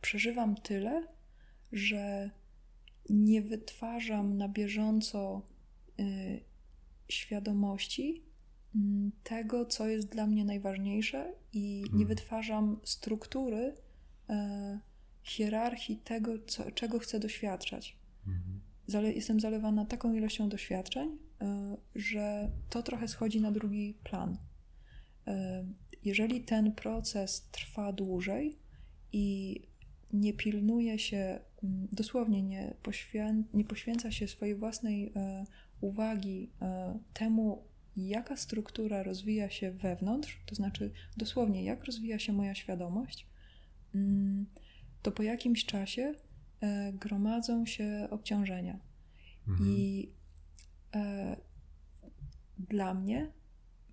przeżywam 0.00 0.56
tyle, 0.56 1.06
że 1.72 2.30
nie 3.10 3.42
wytwarzam 3.42 4.36
na 4.36 4.48
bieżąco 4.48 5.42
świadomości 7.08 8.22
tego, 9.22 9.66
co 9.66 9.86
jest 9.86 10.08
dla 10.08 10.26
mnie 10.26 10.44
najważniejsze, 10.44 11.32
i 11.52 11.80
nie 11.80 11.86
mhm. 11.86 12.06
wytwarzam 12.06 12.80
struktury, 12.84 13.74
y, 14.30 14.34
hierarchii 15.22 15.96
tego, 15.96 16.32
co, 16.46 16.70
czego 16.70 16.98
chcę 16.98 17.20
doświadczać. 17.20 17.96
Mhm 18.26 18.60
zale 18.88 19.12
jestem 19.12 19.40
zalewana 19.40 19.84
taką 19.84 20.14
ilością 20.14 20.48
doświadczeń, 20.48 21.08
y, 21.08 21.46
że 21.94 22.50
to 22.70 22.82
trochę 22.82 23.08
schodzi 23.08 23.40
na 23.40 23.52
drugi 23.52 23.94
plan. 24.04 24.32
Y, 24.32 25.30
jeżeli 26.04 26.40
ten 26.40 26.72
proces 26.72 27.48
trwa 27.50 27.92
dłużej 27.92 28.58
i 29.12 29.60
nie 30.12 30.32
pilnuje 30.32 30.98
się, 30.98 31.40
mm, 31.62 31.88
dosłownie 31.92 32.42
nie, 32.42 32.74
poświę, 32.82 33.42
nie 33.54 33.64
poświęca 33.64 34.10
się 34.10 34.28
swojej 34.28 34.54
własnej 34.54 35.12
e, 35.16 35.44
uwagi 35.80 36.50
e, 36.62 36.98
temu, 37.12 37.64
jaka 38.06 38.36
struktura 38.36 39.02
rozwija 39.02 39.50
się 39.50 39.70
wewnątrz, 39.70 40.38
to 40.46 40.54
znaczy 40.54 40.90
dosłownie 41.16 41.64
jak 41.64 41.84
rozwija 41.84 42.18
się 42.18 42.32
moja 42.32 42.54
świadomość, 42.54 43.26
mm, 43.94 44.46
to 45.02 45.12
po 45.12 45.22
jakimś 45.22 45.64
czasie 45.64 46.14
e, 46.60 46.92
gromadzą 46.92 47.66
się 47.66 48.08
obciążenia. 48.10 48.78
Mhm. 49.48 49.70
I 49.70 50.08
e, 50.94 51.36
dla 52.58 52.94
mnie 52.94 53.32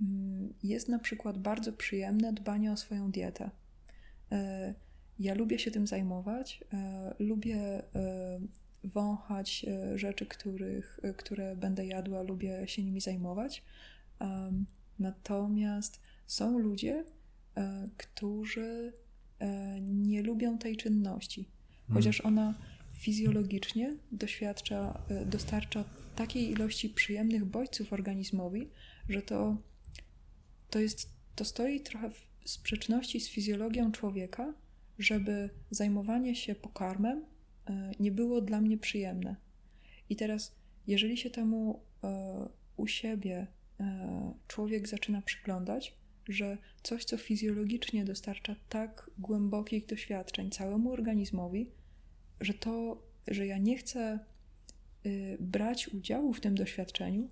mm, 0.01 0.53
jest 0.63 0.89
na 0.89 0.99
przykład 0.99 1.37
bardzo 1.37 1.73
przyjemne 1.73 2.33
dbanie 2.33 2.71
o 2.71 2.77
swoją 2.77 3.11
dietę. 3.11 3.49
E, 4.31 4.73
ja 5.19 5.33
lubię 5.33 5.59
się 5.59 5.71
tym 5.71 5.87
zajmować, 5.87 6.63
lubię 7.19 7.83
wąchać 8.83 9.65
rzeczy, 9.95 10.25
których, 10.25 10.99
które 11.17 11.55
będę 11.55 11.85
jadła, 11.85 12.21
lubię 12.21 12.67
się 12.67 12.83
nimi 12.83 13.01
zajmować. 13.01 13.63
Natomiast 14.99 16.01
są 16.25 16.59
ludzie, 16.59 17.03
którzy 17.97 18.93
nie 19.81 20.23
lubią 20.23 20.57
tej 20.57 20.77
czynności, 20.77 21.49
hmm. 21.87 21.93
chociaż 21.93 22.21
ona 22.21 22.53
fizjologicznie 22.93 23.95
doświadcza, 24.11 25.01
dostarcza 25.25 25.83
takiej 26.15 26.51
ilości 26.51 26.89
przyjemnych 26.89 27.45
bodźców 27.45 27.93
organizmowi, 27.93 28.69
że 29.09 29.21
to, 29.21 29.57
to, 30.69 30.79
jest, 30.79 31.09
to 31.35 31.45
stoi 31.45 31.79
trochę 31.79 32.09
w 32.09 32.27
sprzeczności 32.45 33.19
z 33.19 33.29
fizjologią 33.29 33.91
człowieka, 33.91 34.53
żeby 34.99 35.49
zajmowanie 35.71 36.35
się 36.35 36.55
pokarmem 36.55 37.25
e, 37.65 37.91
nie 37.99 38.11
było 38.11 38.41
dla 38.41 38.61
mnie 38.61 38.77
przyjemne. 38.77 39.35
I 40.09 40.15
teraz, 40.15 40.55
jeżeli 40.87 41.17
się 41.17 41.29
temu 41.29 41.83
e, 42.03 42.49
u 42.77 42.87
siebie 42.87 43.37
e, 43.37 43.47
człowiek 44.47 44.87
zaczyna 44.87 45.21
przyglądać, 45.21 45.97
że 46.29 46.57
coś, 46.83 47.05
co 47.05 47.17
fizjologicznie 47.17 48.05
dostarcza 48.05 48.55
tak 48.69 49.11
głębokich 49.17 49.85
doświadczeń 49.85 50.51
całemu 50.51 50.91
organizmowi, 50.91 51.69
że 52.41 52.53
to, 52.53 53.03
że 53.27 53.47
ja 53.47 53.57
nie 53.57 53.77
chcę 53.77 54.19
y, 55.05 55.37
brać 55.39 55.87
udziału 55.87 56.33
w 56.33 56.41
tym 56.41 56.55
doświadczeniu, 56.55 57.29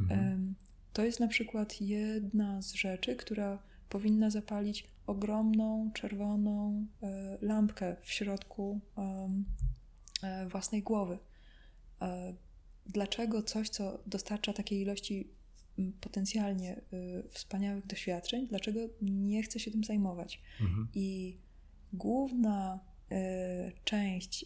mhm. 0.00 0.54
to 0.92 1.04
jest 1.04 1.20
na 1.20 1.28
przykład 1.28 1.80
jedna 1.80 2.62
z 2.62 2.72
rzeczy, 2.72 3.16
która 3.16 3.62
powinna 3.88 4.30
zapalić 4.30 4.84
ogromną 5.06 5.90
czerwoną 5.94 6.86
e, 7.02 7.38
lampkę 7.40 7.96
w 8.02 8.10
środku 8.10 8.80
e, 10.22 10.48
własnej 10.48 10.82
głowy. 10.82 11.18
E, 12.02 12.34
dlaczego 12.86 13.42
coś, 13.42 13.68
co 13.68 13.98
dostarcza 14.06 14.52
takiej 14.52 14.80
ilości 14.80 15.30
potencjalnie 16.00 16.80
wspaniałych 17.30 17.86
doświadczeń, 17.86 18.46
dlaczego 18.46 18.80
nie 19.02 19.42
chce 19.42 19.60
się 19.60 19.70
tym 19.70 19.84
zajmować? 19.84 20.42
Mhm. 20.60 20.88
I 20.94 21.36
główna 21.92 22.80
część 23.84 24.44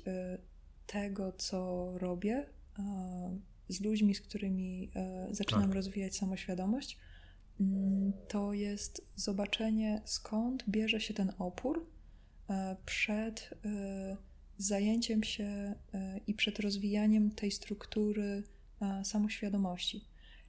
tego, 0.86 1.32
co 1.32 1.92
robię 1.98 2.46
z 3.68 3.80
ludźmi, 3.80 4.14
z 4.14 4.20
którymi 4.20 4.90
zaczynam 5.30 5.64
tak. 5.64 5.74
rozwijać 5.74 6.16
samoświadomość, 6.16 6.98
Mm, 7.60 8.12
to 8.28 8.52
jest 8.52 9.06
zobaczenie, 9.16 10.02
skąd 10.04 10.64
bierze 10.68 11.00
się 11.00 11.14
ten 11.14 11.32
opór 11.38 11.86
przed 12.86 13.54
zajęciem 14.58 15.22
się 15.22 15.74
i 16.26 16.34
przed 16.34 16.60
rozwijaniem 16.60 17.30
tej 17.30 17.50
struktury 17.50 18.42
samoświadomości. 19.04 20.04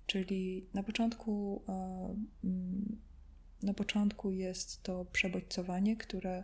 Czyli 0.09 0.69
na 0.73 0.83
początku, 0.83 1.63
mm, 2.43 2.97
na 3.63 3.73
początku 3.73 4.31
jest 4.31 4.83
to 4.83 5.05
przebodźcowanie, 5.05 5.97
które 5.97 6.43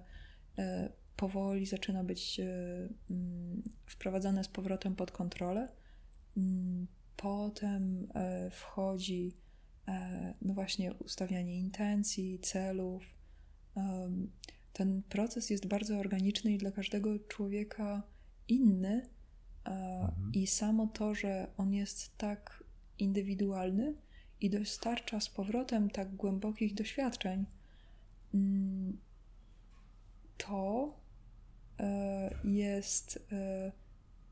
powoli 1.15 1.65
zaczyna 1.65 2.04
być 2.04 2.39
mm, 2.39 3.63
wprowadzane 3.86 4.43
z 4.43 4.47
powrotem 4.47 4.95
pod 4.95 5.12
kontrolę. 5.12 5.67
Potem 7.17 8.08
wchodzi 8.51 9.36
E, 9.88 10.34
no 10.41 10.54
właśnie 10.54 10.93
ustawianie 10.93 11.60
intencji, 11.60 12.39
celów. 12.39 13.04
Ten 14.73 15.04
proces 15.04 15.49
jest 15.49 15.67
bardzo 15.67 15.97
organiczny 15.97 16.54
i 16.54 16.58
dla 16.58 16.71
każdego 16.71 17.19
człowieka 17.19 18.04
inny. 18.47 19.10
E, 19.65 19.69
mhm. 19.71 20.32
I 20.34 20.47
samo 20.47 20.88
to, 20.88 21.15
że 21.15 21.47
on 21.58 21.73
jest 21.73 22.17
tak 22.17 22.63
indywidualny 23.00 23.94
i 24.42 24.50
dostarcza 24.50 25.20
z 25.20 25.30
powrotem 25.30 25.90
tak 25.90 26.16
głębokich 26.16 26.74
doświadczeń, 26.74 27.46
mm, 28.34 28.98
to 30.38 30.94
e, 31.80 32.36
jest 32.44 33.28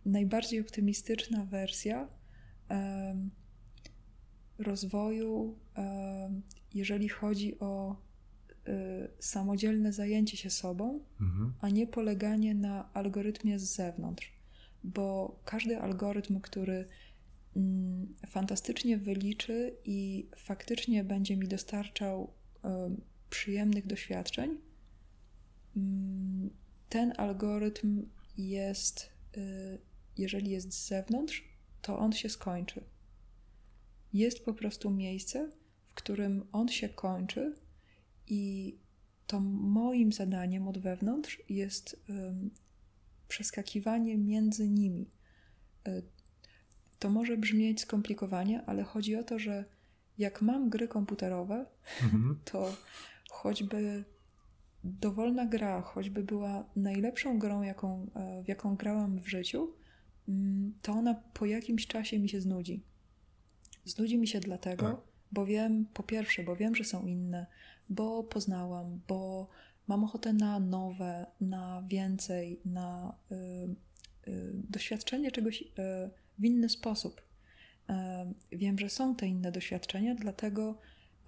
najbardziej 0.06 0.62
optymistyczna 0.62 1.46
wersja 1.46 2.08
rozwoju, 4.58 5.60
jeżeli 6.74 7.10
chodzi 7.10 7.60
o 7.60 7.96
samodzielne 9.20 9.94
zajęcie 9.94 10.38
się 10.38 10.50
sobą, 10.50 11.00
mhm. 11.22 11.54
a 11.62 11.70
nie 11.70 11.88
poleganie 11.88 12.56
na 12.56 12.94
algorytmie 12.94 13.60
z 13.60 13.64
zewnątrz. 13.64 14.34
Bo 14.84 15.36
każdy 15.46 15.78
algorytm, 15.78 16.42
który 16.42 16.86
fantastycznie 18.28 18.98
wyliczy 18.98 19.78
i 19.86 20.30
faktycznie 20.36 21.04
będzie 21.04 21.38
mi 21.38 21.48
dostarczał 21.48 22.34
przyjemnych 23.30 23.88
doświadczeń, 23.88 24.58
mm, 25.78 26.50
ten 26.90 27.14
algorytm 27.18 28.10
jest, 28.38 29.10
y, 29.38 29.80
jeżeli 30.18 30.52
jest 30.52 30.74
z 30.74 30.88
zewnątrz, 30.88 31.44
to 31.82 32.00
on 32.00 32.12
się 32.12 32.30
skończy 32.30 32.84
jest 34.14 34.46
po 34.46 34.54
prostu 34.54 34.90
miejsce, 34.90 35.50
w 35.88 35.94
którym 35.94 36.48
on 36.52 36.68
się 36.68 36.90
kończy 36.90 37.56
i 38.28 38.76
to 39.28 39.40
moim 39.40 40.12
zadaniem 40.12 40.68
od 40.68 40.78
wewnątrz 40.78 41.42
jest 41.50 42.06
przeskakiwanie 43.28 44.18
między 44.18 44.70
nimi. 44.70 45.10
To 47.04 47.10
może 47.10 47.38
brzmieć 47.38 47.82
skomplikowanie, 47.82 48.66
ale 48.66 48.84
chodzi 48.84 49.16
o 49.16 49.24
to, 49.24 49.40
że 49.40 49.66
jak 50.18 50.42
mam 50.42 50.70
gry 50.70 50.88
komputerowe, 50.88 51.66
mhm. 52.04 52.40
to 52.52 52.76
choćby 53.30 54.04
dowolna 54.84 55.46
gra, 55.46 55.82
choćby 55.82 56.24
była 56.24 56.66
najlepszą 56.76 57.40
grą, 57.40 57.62
jaką, 57.62 58.08
e, 58.16 58.44
w 58.44 58.48
jaką 58.48 58.76
grałam 58.76 59.20
w 59.20 59.28
życiu, 59.28 59.74
mm, 60.28 60.74
to 60.82 60.92
ona 60.92 61.14
po 61.34 61.46
jakimś 61.46 61.88
czasie 61.88 62.20
mi 62.20 62.30
się 62.30 62.42
znudzi. 62.42 62.84
Znudzi 63.86 64.18
mi 64.18 64.28
się 64.28 64.40
dlatego, 64.40 64.86
tak. 64.86 64.98
bo 65.32 65.46
wiem, 65.46 65.86
po 65.94 66.04
pierwsze, 66.04 66.44
bo 66.44 66.56
wiem, 66.56 66.76
że 66.76 66.84
są 66.84 67.06
inne, 67.06 67.46
bo 67.90 68.24
poznałam, 68.24 69.02
bo 69.08 69.50
mam 69.88 70.04
ochotę 70.04 70.34
na 70.34 70.60
nowe, 70.60 71.26
na 71.42 71.84
więcej, 71.88 72.60
na 72.66 73.16
y, 73.32 73.36
y, 74.32 74.52
doświadczenie 74.70 75.32
czegoś 75.32 75.62
y, 75.62 75.66
w 76.40 76.46
inny 76.46 76.70
sposób. 76.70 77.22
Wiem, 78.52 78.80
że 78.80 78.90
są 78.90 79.16
te 79.16 79.28
inne 79.28 79.52
doświadczenia, 79.52 80.16
dlatego 80.16 80.78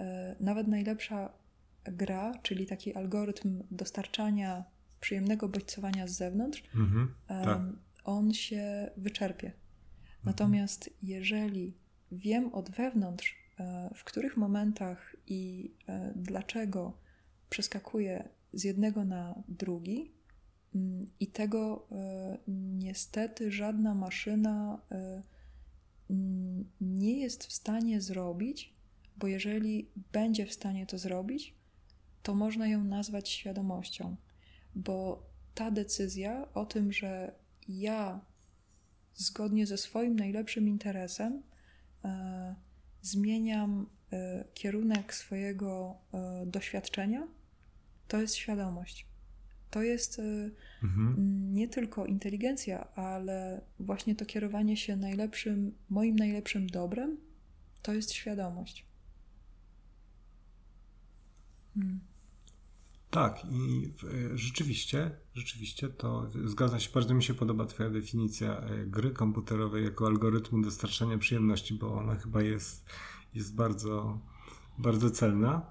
y, 0.01 0.03
nawet 0.39 0.67
najlepsza 0.67 1.33
gra, 1.83 2.33
czyli 2.43 2.65
taki 2.65 2.95
algorytm 2.95 3.63
dostarczania 3.71 4.63
przyjemnego 4.99 5.49
bodźcowania 5.49 6.07
z 6.07 6.11
zewnątrz, 6.11 6.63
mhm, 6.75 7.13
tak. 7.27 7.59
on 8.03 8.33
się 8.33 8.91
wyczerpie. 8.97 9.47
Mhm. 9.47 10.23
Natomiast 10.23 10.89
jeżeli 11.03 11.73
wiem 12.11 12.53
od 12.53 12.69
wewnątrz, 12.69 13.35
e, 13.59 13.89
w 13.95 14.03
których 14.03 14.37
momentach 14.37 15.15
i 15.27 15.71
e, 15.87 16.13
dlaczego 16.15 16.97
przeskakuję 17.49 18.29
z 18.53 18.63
jednego 18.63 19.05
na 19.05 19.43
drugi, 19.47 20.11
i 21.19 21.27
tego 21.27 21.87
e, 21.91 22.37
niestety 22.47 23.51
żadna 23.51 23.95
maszyna 23.95 24.81
mm, 26.09 26.65
nie 26.81 27.19
jest 27.19 27.45
w 27.45 27.53
stanie 27.53 28.01
zrobić, 28.01 28.73
bo 29.17 29.27
jeżeli 29.27 29.89
będzie 30.11 30.45
w 30.45 30.53
stanie 30.53 30.85
to 30.85 30.97
zrobić, 30.97 31.55
to 32.23 32.35
można 32.35 32.67
ją 32.67 32.83
nazwać 32.83 33.29
świadomością, 33.29 34.15
bo 34.75 35.25
ta 35.55 35.71
decyzja 35.71 36.53
o 36.53 36.65
tym, 36.65 36.93
że 36.93 37.35
ja 37.67 38.25
zgodnie 39.13 39.67
ze 39.67 39.77
swoim 39.77 40.15
najlepszym 40.15 40.67
interesem 40.67 41.43
E, 42.05 42.55
zmieniam 43.01 43.89
kierunek 44.53 45.13
swojego 45.13 45.97
doświadczenia, 46.45 47.27
to 48.07 48.21
jest 48.21 48.35
świadomość. 48.35 49.07
To 49.75 49.83
jest 49.83 50.19
y, 50.19 50.51
mhm. 50.83 51.15
nie 51.53 51.67
tylko 51.67 52.05
inteligencja, 52.05 52.93
ale 52.93 53.61
właśnie 53.79 54.15
to 54.15 54.25
kierowanie 54.25 54.77
się 54.77 54.95
najlepszym, 54.95 55.73
moim 55.89 56.15
najlepszym 56.15 56.67
dobrem, 56.67 57.17
to 57.81 57.93
jest 57.93 58.13
świadomość. 58.13 58.85
Hmm. 61.73 61.99
Tak, 63.09 63.45
i 63.51 63.91
e, 64.33 64.37
rzeczywiście, 64.37 65.11
rzeczywiście 65.33 65.89
to 65.89 66.29
zgadza 66.45 66.79
się. 66.79 66.89
Bardzo 66.93 67.13
mi 67.13 67.23
się 67.23 67.33
podoba 67.33 67.65
Twoja 67.65 67.89
definicja 67.89 68.57
e, 68.57 68.85
gry 68.85 69.11
komputerowej 69.11 69.83
jako 69.83 70.07
algorytmu 70.07 70.61
dostarczania 70.61 71.17
przyjemności, 71.17 71.73
bo 71.73 71.93
ona 71.93 72.15
chyba 72.15 72.41
jest, 72.41 72.85
jest 73.33 73.55
bardzo, 73.55 74.19
bardzo 74.77 75.11
celna. 75.11 75.65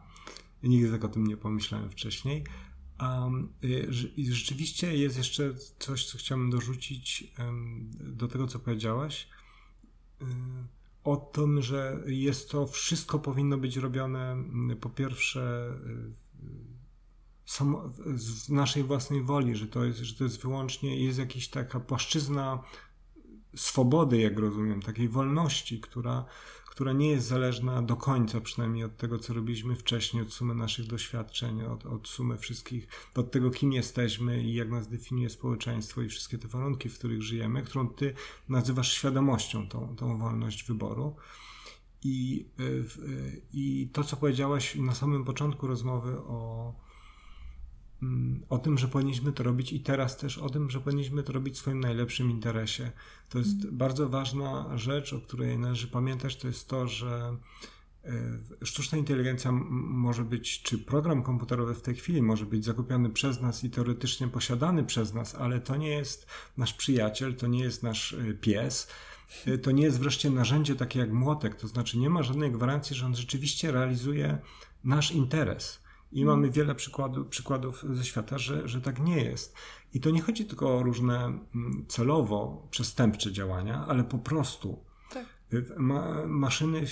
Nigdy 0.62 0.90
tak 0.90 1.04
o 1.04 1.08
tym 1.08 1.26
nie 1.26 1.36
pomyślałem 1.36 1.90
wcześniej. 1.90 2.44
Um, 3.00 3.52
I 4.16 4.32
rzeczywiście 4.32 4.96
jest 4.96 5.16
jeszcze 5.16 5.54
coś, 5.78 6.06
co 6.06 6.18
chciałbym 6.18 6.50
dorzucić 6.50 7.34
do 8.00 8.28
tego, 8.28 8.46
co 8.46 8.58
powiedziałaś. 8.58 9.28
Um, 10.20 10.68
o 11.04 11.16
tym, 11.16 11.62
że 11.62 12.02
jest 12.06 12.50
to 12.50 12.66
wszystko 12.66 13.18
powinno 13.18 13.58
być 13.58 13.76
robione 13.76 14.36
po 14.80 14.90
pierwsze 14.90 15.74
samo, 17.46 17.90
z 18.14 18.48
naszej 18.48 18.82
własnej 18.84 19.22
woli, 19.22 19.56
że 19.56 19.66
to 19.66 19.84
jest, 19.84 19.98
że 19.98 20.14
to 20.14 20.24
jest 20.24 20.42
wyłącznie, 20.42 21.04
jest 21.04 21.18
jakaś 21.18 21.48
taka 21.48 21.80
płaszczyzna 21.80 22.62
swobody, 23.56 24.18
jak 24.18 24.38
rozumiem, 24.38 24.82
takiej 24.82 25.08
wolności, 25.08 25.80
która, 25.80 26.24
która 26.74 26.92
nie 26.92 27.10
jest 27.10 27.26
zależna 27.26 27.82
do 27.82 27.96
końca, 27.96 28.40
przynajmniej 28.40 28.84
od 28.84 28.96
tego, 28.96 29.18
co 29.18 29.34
robiliśmy 29.34 29.76
wcześniej, 29.76 30.22
od 30.22 30.32
sumy 30.32 30.54
naszych 30.54 30.86
doświadczeń, 30.86 31.62
od, 31.62 31.86
od 31.86 32.08
sumy 32.08 32.38
wszystkich, 32.38 32.88
od 33.14 33.30
tego, 33.30 33.50
kim 33.50 33.72
jesteśmy 33.72 34.42
i 34.42 34.54
jak 34.54 34.70
nas 34.70 34.88
definiuje 34.88 35.30
społeczeństwo 35.30 36.02
i 36.02 36.08
wszystkie 36.08 36.38
te 36.38 36.48
warunki, 36.48 36.88
w 36.88 36.98
których 36.98 37.22
żyjemy, 37.22 37.62
którą 37.62 37.88
ty 37.88 38.14
nazywasz 38.48 38.92
świadomością, 38.92 39.68
tą, 39.68 39.96
tą 39.96 40.18
wolność 40.18 40.64
wyboru. 40.64 41.16
I, 42.04 42.46
I 43.52 43.88
to, 43.92 44.04
co 44.04 44.16
powiedziałaś 44.16 44.74
na 44.74 44.94
samym 44.94 45.24
początku 45.24 45.66
rozmowy 45.66 46.18
o, 46.18 46.74
o 48.48 48.58
tym, 48.58 48.78
że 48.78 48.88
powinniśmy 48.88 49.32
to 49.32 49.42
robić 49.42 49.72
i 49.72 49.80
teraz 49.80 50.16
też 50.16 50.38
o 50.38 50.50
tym, 50.50 50.70
że 50.70 50.80
powinniśmy 50.80 51.22
to 51.22 51.32
robić 51.32 51.54
w 51.54 51.58
swoim 51.58 51.80
najlepszym 51.80 52.30
interesie. 52.30 52.90
To 53.28 53.38
jest 53.38 53.64
mm. 53.64 53.76
bardzo 53.76 54.08
ważna 54.08 54.78
rzecz, 54.78 55.12
o 55.12 55.20
której 55.20 55.58
należy 55.58 55.88
pamiętać, 55.88 56.36
to 56.36 56.46
jest 56.46 56.68
to, 56.68 56.88
że 56.88 57.36
e, 58.04 58.10
sztuczna 58.62 58.98
inteligencja 58.98 59.52
może 59.52 60.24
być, 60.24 60.62
czy 60.62 60.78
program 60.78 61.22
komputerowy 61.22 61.74
w 61.74 61.82
tej 61.82 61.94
chwili 61.94 62.22
może 62.22 62.46
być 62.46 62.64
zakupiony 62.64 63.10
przez 63.10 63.40
nas 63.40 63.64
i 63.64 63.70
teoretycznie 63.70 64.28
posiadany 64.28 64.84
przez 64.84 65.14
nas, 65.14 65.34
ale 65.34 65.60
to 65.60 65.76
nie 65.76 65.90
jest 65.90 66.26
nasz 66.56 66.74
przyjaciel, 66.74 67.34
to 67.34 67.46
nie 67.46 67.60
jest 67.60 67.82
nasz 67.82 68.12
e, 68.12 68.34
pies. 68.34 68.88
E, 69.46 69.58
to 69.58 69.70
nie 69.70 69.82
jest 69.82 69.98
wreszcie 69.98 70.30
narzędzie 70.30 70.76
takie 70.76 70.98
jak 70.98 71.12
młotek, 71.12 71.54
to 71.54 71.68
znaczy 71.68 71.98
nie 71.98 72.10
ma 72.10 72.22
żadnej 72.22 72.52
gwarancji, 72.52 72.96
że 72.96 73.06
on 73.06 73.16
rzeczywiście 73.16 73.72
realizuje 73.72 74.38
nasz 74.84 75.12
interes. 75.12 75.83
I 76.12 76.24
mamy 76.24 76.50
wiele 76.50 76.74
przykładów, 76.74 77.28
przykładów 77.28 77.84
ze 77.90 78.04
świata, 78.04 78.38
że, 78.38 78.68
że 78.68 78.80
tak 78.80 79.00
nie 79.00 79.24
jest. 79.24 79.54
I 79.94 80.00
to 80.00 80.10
nie 80.10 80.22
chodzi 80.22 80.44
tylko 80.44 80.78
o 80.78 80.82
różne 80.82 81.24
mm, 81.24 81.84
celowo 81.88 82.68
przestępcze 82.70 83.32
działania, 83.32 83.84
ale 83.88 84.04
po 84.04 84.18
prostu 84.18 84.84
tak. 85.12 85.26
Ma, 85.76 86.26
maszyny 86.26 86.86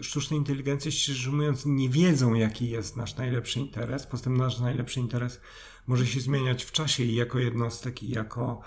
sztucznej 0.00 0.38
inteligencji, 0.38 0.92
szczerze 0.92 1.30
mówiąc, 1.30 1.66
nie 1.66 1.88
wiedzą, 1.88 2.34
jaki 2.34 2.70
jest 2.70 2.96
nasz 2.96 3.16
najlepszy 3.16 3.60
interes. 3.60 4.06
Poza 4.06 4.24
tym 4.24 4.36
nasz 4.36 4.58
najlepszy 4.58 5.00
interes 5.00 5.40
może 5.86 6.06
się 6.06 6.20
zmieniać 6.20 6.64
w 6.64 6.72
czasie 6.72 7.04
i 7.04 7.14
jako 7.14 7.38
jednostek, 7.38 8.02
i 8.02 8.08
jako, 8.08 8.60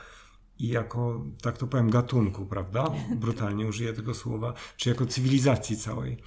i 0.60 0.67
jako, 0.67 1.26
tak 1.41 1.58
to 1.58 1.67
powiem, 1.67 1.89
gatunku, 1.89 2.46
prawda? 2.46 2.91
Brutalnie 3.15 3.67
użyję 3.67 3.94
tego 3.94 4.13
słowa, 4.13 4.54
czy 4.78 4.89
jako 4.89 5.06
cywilizacji 5.06 5.78
całej. 5.78 6.17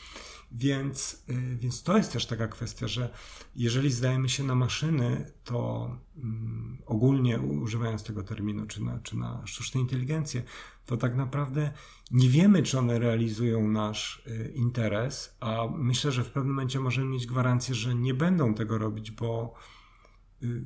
Więc, 0.56 1.24
y, 1.30 1.56
więc 1.56 1.82
to 1.82 1.96
jest 1.96 2.12
też 2.12 2.26
taka 2.26 2.48
kwestia, 2.48 2.88
że 2.88 3.10
jeżeli 3.56 3.90
zdajemy 3.90 4.28
się 4.28 4.44
na 4.44 4.54
maszyny, 4.54 5.32
to 5.44 5.90
um, 6.16 6.78
ogólnie 6.86 7.38
używając 7.38 8.02
tego 8.02 8.22
terminu, 8.22 8.66
czy 8.66 8.82
na, 8.82 8.98
czy 8.98 9.16
na 9.16 9.46
sztuczną 9.46 9.80
inteligencję, 9.80 10.42
to 10.86 10.96
tak 10.96 11.16
naprawdę 11.16 11.72
nie 12.10 12.28
wiemy, 12.28 12.62
czy 12.62 12.78
one 12.78 12.98
realizują 12.98 13.68
nasz 13.68 14.22
y, 14.26 14.52
interes, 14.54 15.36
a 15.40 15.66
myślę, 15.76 16.12
że 16.12 16.24
w 16.24 16.30
pewnym 16.30 16.54
momencie 16.54 16.80
możemy 16.80 17.06
mieć 17.06 17.26
gwarancję, 17.26 17.74
że 17.74 17.94
nie 17.94 18.14
będą 18.14 18.54
tego 18.54 18.78
robić, 18.78 19.10
bo, 19.10 19.54
y, 20.42 20.64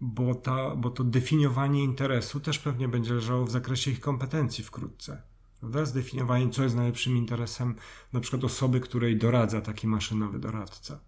bo, 0.00 0.34
ta, 0.34 0.76
bo 0.76 0.90
to 0.90 1.04
definiowanie 1.04 1.84
interesu 1.84 2.40
też 2.40 2.58
pewnie 2.58 2.88
będzie 2.88 3.14
leżało 3.14 3.44
w 3.44 3.50
zakresie 3.50 3.90
ich 3.90 4.00
kompetencji 4.00 4.64
wkrótce. 4.64 5.27
Prawda? 5.60 5.84
Zdefiniowanie, 5.84 6.50
co 6.50 6.62
jest 6.62 6.76
najlepszym 6.76 7.16
interesem 7.16 7.74
na 8.12 8.20
przykład 8.20 8.44
osoby, 8.44 8.80
której 8.80 9.16
doradza 9.16 9.60
taki 9.60 9.86
maszynowy 9.86 10.38
doradca. 10.38 11.00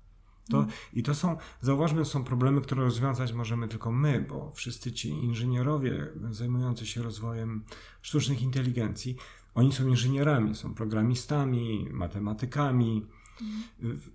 To, 0.50 0.58
mm. 0.58 0.70
I 0.92 1.02
to 1.02 1.14
są, 1.14 1.36
zauważmy, 1.60 2.04
są 2.04 2.24
problemy, 2.24 2.60
które 2.60 2.82
rozwiązać 2.82 3.32
możemy 3.32 3.68
tylko 3.68 3.92
my, 3.92 4.26
bo 4.28 4.52
wszyscy 4.54 4.92
ci 4.92 5.08
inżynierowie 5.08 6.06
zajmujący 6.30 6.86
się 6.86 7.02
rozwojem 7.02 7.64
sztucznych 8.02 8.42
inteligencji, 8.42 9.16
oni 9.54 9.72
są 9.72 9.88
inżynierami, 9.88 10.54
są 10.54 10.74
programistami, 10.74 11.88
matematykami, 11.90 13.06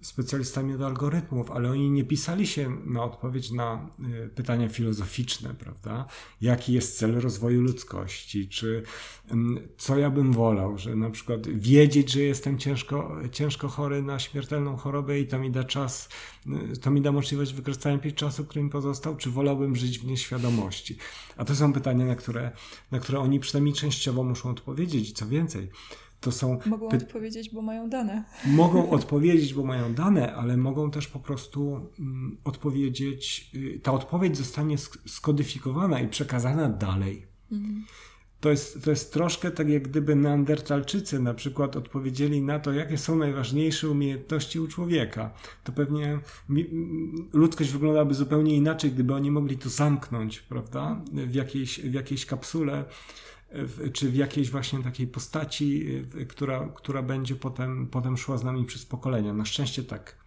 specjalistami 0.01 0.73
od 0.73 0.81
algorytmów, 0.81 1.51
ale 1.51 1.71
oni 1.71 1.91
nie 1.91 2.03
pisali 2.03 2.47
się 2.47 2.77
na 2.85 3.03
odpowiedź 3.03 3.51
na 3.51 3.89
y, 4.25 4.29
pytania 4.29 4.69
filozoficzne, 4.69 5.53
prawda? 5.53 6.05
Jaki 6.41 6.73
jest 6.73 6.97
cel 6.97 7.15
rozwoju 7.19 7.61
ludzkości? 7.61 8.47
Czy 8.47 8.83
co 9.77 9.97
ja 9.97 10.09
bym 10.09 10.33
wolał, 10.33 10.77
że 10.77 10.95
na 10.95 11.09
przykład 11.09 11.47
wiedzieć, 11.47 12.11
że 12.11 12.21
jestem 12.21 12.57
ciężko, 12.57 13.17
ciężko 13.31 13.67
chory 13.67 14.01
na 14.01 14.19
śmiertelną 14.19 14.77
chorobę 14.77 15.19
i 15.19 15.27
to 15.27 15.39
mi 15.39 15.51
da 15.51 15.63
czas, 15.63 16.09
y, 16.73 16.77
to 16.77 16.91
mi 16.91 17.01
da 17.01 17.11
możliwość 17.11 17.53
wykorzystania 17.53 17.99
czasu, 18.15 18.45
który 18.45 18.63
mi 18.63 18.69
pozostał, 18.69 19.15
czy 19.15 19.29
wolałbym 19.29 19.75
żyć 19.75 19.99
w 19.99 20.05
nieświadomości? 20.05 20.97
A 21.37 21.45
to 21.45 21.55
są 21.55 21.73
pytania, 21.73 22.05
na 22.05 22.15
które, 22.15 22.51
na 22.91 22.99
które 22.99 23.19
oni 23.19 23.39
przynajmniej 23.39 23.73
częściowo 23.73 24.23
muszą 24.23 24.49
odpowiedzieć. 24.49 25.11
Co 25.11 25.27
więcej, 25.27 25.69
to 26.25 26.31
są. 26.31 26.59
Mogą 26.65 26.87
odpowiedzieć, 26.87 27.49
bo 27.49 27.61
mają 27.61 27.89
dane. 27.89 28.23
Mogą 28.45 28.89
odpowiedzieć, 28.97 29.53
bo 29.53 29.63
mają 29.63 29.93
dane, 29.93 30.35
ale 30.35 30.57
mogą 30.57 30.91
też 30.91 31.07
po 31.07 31.19
prostu 31.19 31.89
mm, 31.99 32.37
odpowiedzieć. 32.43 33.51
Y, 33.55 33.79
ta 33.83 33.91
odpowiedź 33.91 34.37
zostanie 34.37 34.77
skodyfikowana 35.07 35.99
i 36.01 36.07
przekazana 36.07 36.69
dalej. 36.69 37.27
Mhm. 37.51 37.85
To 38.39 38.49
jest, 38.49 38.83
to 38.83 38.89
jest 38.89 39.13
troszkę 39.13 39.51
tak, 39.51 39.69
jak 39.69 39.87
gdyby 39.87 40.15
Neandertalczycy 40.15 41.19
na 41.19 41.33
przykład 41.33 41.75
odpowiedzieli 41.75 42.41
na 42.41 42.59
to, 42.59 42.73
jakie 42.73 42.97
są 42.97 43.15
najważniejsze 43.15 43.89
umiejętności 43.89 44.59
u 44.59 44.67
człowieka. 44.67 45.33
To 45.63 45.71
pewnie 45.71 46.19
ludzkość 47.33 47.71
wyglądałaby 47.71 48.13
zupełnie 48.13 48.55
inaczej, 48.55 48.91
gdyby 48.91 49.13
oni 49.13 49.31
mogli 49.31 49.57
to 49.57 49.69
zamknąć, 49.69 50.39
prawda, 50.39 51.01
w 51.11 51.33
jakiejś, 51.33 51.79
w 51.79 51.93
jakiejś 51.93 52.25
kapsule 52.25 52.85
czy 53.93 54.11
w 54.11 54.15
jakiejś 54.15 54.49
właśnie 54.51 54.83
takiej 54.83 55.07
postaci, 55.07 55.85
która, 56.29 56.67
która 56.75 57.01
będzie 57.01 57.35
potem, 57.35 57.87
potem 57.87 58.17
szła 58.17 58.37
z 58.37 58.43
nami 58.43 58.65
przez 58.65 58.85
pokolenia. 58.85 59.33
Na 59.33 59.45
szczęście 59.45 59.83
tak 59.83 60.17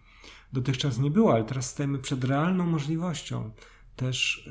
dotychczas 0.53 0.99
nie 0.99 1.11
było, 1.11 1.33
ale 1.33 1.43
teraz 1.43 1.69
stajemy 1.69 1.99
przed 1.99 2.23
realną 2.23 2.65
możliwością 2.65 3.51
też 3.95 4.49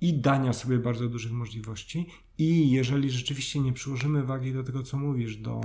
i 0.00 0.14
dania 0.14 0.52
sobie 0.52 0.78
bardzo 0.78 1.08
dużych 1.08 1.32
możliwości, 1.32 2.06
i 2.38 2.70
jeżeli 2.70 3.10
rzeczywiście 3.10 3.60
nie 3.60 3.72
przyłożymy 3.72 4.24
wagi 4.24 4.52
do 4.52 4.62
tego, 4.62 4.82
co 4.82 4.96
mówisz, 4.98 5.36
do 5.36 5.60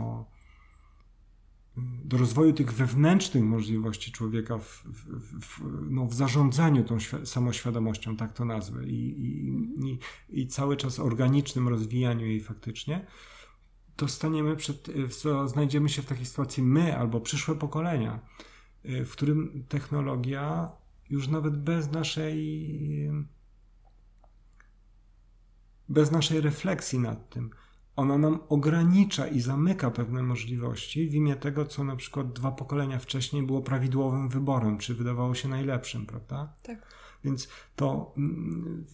do 2.05 2.17
rozwoju 2.17 2.53
tych 2.53 2.73
wewnętrznych 2.73 3.43
możliwości 3.43 4.11
człowieka 4.11 4.57
w, 4.57 4.83
w, 4.85 5.39
w, 5.41 5.61
no, 5.89 6.05
w 6.05 6.13
zarządzaniu 6.13 6.83
tą 6.83 6.97
samoświadomością, 7.23 8.17
tak 8.17 8.33
to 8.33 8.45
nazwę, 8.45 8.85
i, 8.85 9.21
i, 9.85 9.99
i, 10.41 10.47
cały 10.47 10.77
czas 10.77 10.99
organicznym 10.99 11.67
rozwijaniu 11.67 12.25
jej 12.25 12.41
faktycznie, 12.41 13.05
to 13.95 14.07
staniemy 14.07 14.55
przed, 14.55 14.87
co 15.09 15.47
znajdziemy 15.47 15.89
się 15.89 16.01
w 16.01 16.05
takiej 16.05 16.25
sytuacji 16.25 16.63
my 16.63 16.97
albo 16.97 17.21
przyszłe 17.21 17.55
pokolenia, 17.55 18.19
w 18.83 19.09
którym 19.11 19.65
technologia 19.69 20.71
już 21.09 21.27
nawet 21.27 21.57
bez 21.57 21.91
naszej 21.91 22.77
bez 25.89 26.11
naszej 26.11 26.41
refleksji 26.41 26.99
nad 26.99 27.29
tym, 27.29 27.49
ona 27.97 28.17
nam 28.17 28.39
ogranicza 28.49 29.27
i 29.27 29.39
zamyka 29.39 29.91
pewne 29.91 30.23
możliwości 30.23 31.09
w 31.09 31.13
imię 31.13 31.35
tego, 31.35 31.65
co 31.65 31.83
na 31.83 31.95
przykład 31.95 32.33
dwa 32.33 32.51
pokolenia 32.51 32.99
wcześniej 32.99 33.43
było 33.43 33.61
prawidłowym 33.61 34.29
wyborem, 34.29 34.77
czy 34.77 34.95
wydawało 34.95 35.35
się 35.35 35.47
najlepszym, 35.47 36.05
prawda? 36.05 36.53
Tak. 36.63 36.95
Więc 37.23 37.47
to, 37.75 38.13
mm, 38.17 38.85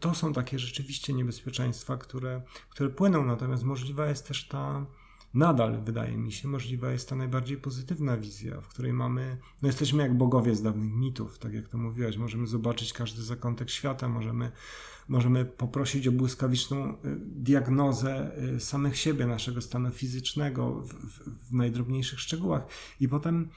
to 0.00 0.14
są 0.14 0.32
takie 0.32 0.58
rzeczywiście 0.58 1.12
niebezpieczeństwa, 1.12 1.96
które, 1.96 2.42
które 2.70 2.90
płyną, 2.90 3.24
natomiast 3.24 3.64
możliwa 3.64 4.06
jest 4.06 4.28
też 4.28 4.48
ta 4.48 4.86
nadal, 5.34 5.80
wydaje 5.84 6.16
mi 6.16 6.32
się, 6.32 6.48
możliwa 6.48 6.90
jest 6.90 7.08
ta 7.08 7.16
najbardziej 7.16 7.56
pozytywna 7.56 8.16
wizja, 8.16 8.60
w 8.60 8.68
której 8.68 8.92
mamy, 8.92 9.38
no 9.62 9.68
jesteśmy 9.68 10.02
jak 10.02 10.16
bogowie 10.16 10.54
z 10.54 10.62
dawnych 10.62 10.92
mitów, 10.92 11.38
tak 11.38 11.54
jak 11.54 11.68
to 11.68 11.78
mówiłaś, 11.78 12.16
możemy 12.16 12.46
zobaczyć 12.46 12.92
każdy 12.92 13.22
zakątek 13.22 13.70
świata, 13.70 14.08
możemy, 14.08 14.52
możemy 15.08 15.44
poprosić 15.44 16.08
o 16.08 16.12
błyskawiczną 16.12 16.90
y, 16.90 16.96
diagnozę 17.20 18.30
y, 18.56 18.60
samych 18.60 18.96
siebie, 18.98 19.26
naszego 19.26 19.60
stanu 19.60 19.90
fizycznego 19.90 20.80
w, 20.80 20.88
w, 20.88 21.48
w 21.48 21.52
najdrobniejszych 21.52 22.20
szczegółach 22.20 22.66
i 23.00 23.08
potem 23.08 23.48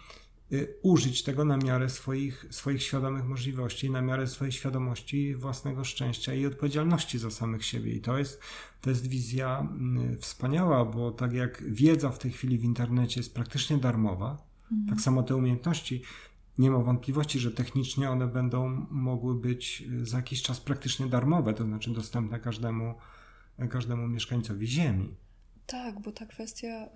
Y, 0.52 0.76
użyć 0.82 1.24
tego 1.24 1.46
na 1.46 1.58
miarę 1.58 1.90
swoich, 1.90 2.46
swoich 2.50 2.84
świadomych 2.84 3.26
możliwości, 3.26 3.90
na 3.90 4.02
miarę 4.02 4.28
swojej 4.28 4.52
świadomości 4.52 5.36
własnego 5.36 5.84
szczęścia 5.84 6.34
i 6.34 6.46
odpowiedzialności 6.46 7.20
za 7.20 7.32
samych 7.32 7.66
siebie. 7.66 7.94
I 7.94 8.02
to 8.02 8.18
jest, 8.18 8.42
to 8.82 8.90
jest 8.90 9.08
wizja 9.08 9.68
y, 10.14 10.18
wspaniała, 10.18 10.86
bo 10.86 11.12
tak 11.12 11.34
jak 11.34 11.64
wiedza 11.64 12.10
w 12.10 12.20
tej 12.20 12.32
chwili 12.32 12.58
w 12.58 12.64
internecie 12.64 13.20
jest 13.20 13.34
praktycznie 13.34 13.78
darmowa, 13.78 14.38
mhm. 14.72 14.90
tak 14.90 15.02
samo 15.02 15.24
te 15.24 15.36
umiejętności, 15.36 16.02
nie 16.58 16.72
ma 16.72 16.80
wątpliwości, 16.80 17.40
że 17.40 17.52
technicznie 17.52 18.10
one 18.10 18.28
będą 18.28 18.86
mogły 18.90 19.36
być 19.36 19.84
y, 20.02 20.06
za 20.06 20.18
jakiś 20.18 20.42
czas 20.42 20.60
praktycznie 20.60 21.06
darmowe, 21.06 21.54
to 21.54 21.64
znaczy 21.64 21.94
dostępne 21.94 22.40
każdemu, 22.40 22.96
każdemu 23.70 24.08
mieszkańcowi 24.08 24.68
Ziemi. 24.68 25.16
Tak, 25.66 26.00
bo 26.00 26.12
ta 26.12 26.26
kwestia, 26.26 26.68
y, 26.68 26.90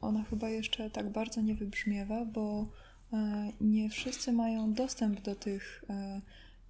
ona 0.00 0.24
chyba 0.24 0.48
jeszcze 0.48 0.90
tak 0.90 1.12
bardzo 1.12 1.40
nie 1.40 1.54
wybrzmiewa, 1.54 2.24
bo 2.24 2.68
nie 3.60 3.90
wszyscy 3.90 4.32
mają 4.32 4.72
dostęp 4.72 5.20
do 5.20 5.34
tych 5.34 5.84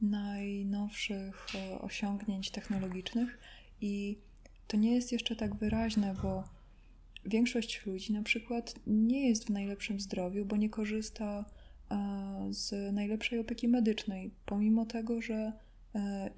najnowszych 0.01 1.47
osiągnięć 1.81 2.51
technologicznych 2.51 3.39
i 3.81 4.19
to 4.69 4.77
nie 4.77 4.95
jest 4.95 5.13
jeszcze 5.13 5.37
tak 5.37 5.55
wyraźne, 5.55 6.15
bo 6.23 6.45
większość 7.27 7.87
ludzi 7.87 8.13
na 8.13 8.23
przykład 8.23 8.75
nie 8.87 9.29
jest 9.29 9.47
w 9.47 9.51
najlepszym 9.51 10.01
zdrowiu, 10.01 10.45
bo 10.45 10.57
nie 10.57 10.71
korzysta 10.71 11.45
z 12.51 12.95
najlepszej 12.95 13.39
opieki 13.39 13.69
medycznej, 13.69 14.35
pomimo 14.47 14.87
tego, 14.87 15.23
że 15.23 15.53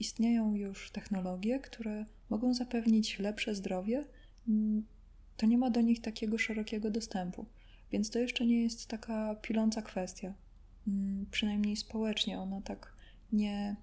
istnieją 0.00 0.54
już 0.54 0.90
technologie, 0.90 1.58
które 1.58 2.06
mogą 2.30 2.54
zapewnić 2.54 3.18
lepsze 3.18 3.54
zdrowie 3.54 4.04
to 5.36 5.46
nie 5.46 5.58
ma 5.58 5.70
do 5.70 5.80
nich 5.80 6.00
takiego 6.00 6.38
szerokiego 6.38 6.90
dostępu. 6.90 7.46
Więc 7.92 8.10
to 8.10 8.18
jeszcze 8.18 8.46
nie 8.46 8.62
jest 8.62 8.86
taka 8.86 9.34
piląca 9.34 9.82
kwestia. 9.82 10.34
Przynajmniej 11.30 11.76
społecznie 11.76 12.40
ona 12.40 12.60
tak 12.60 12.94
nie. 13.32 13.76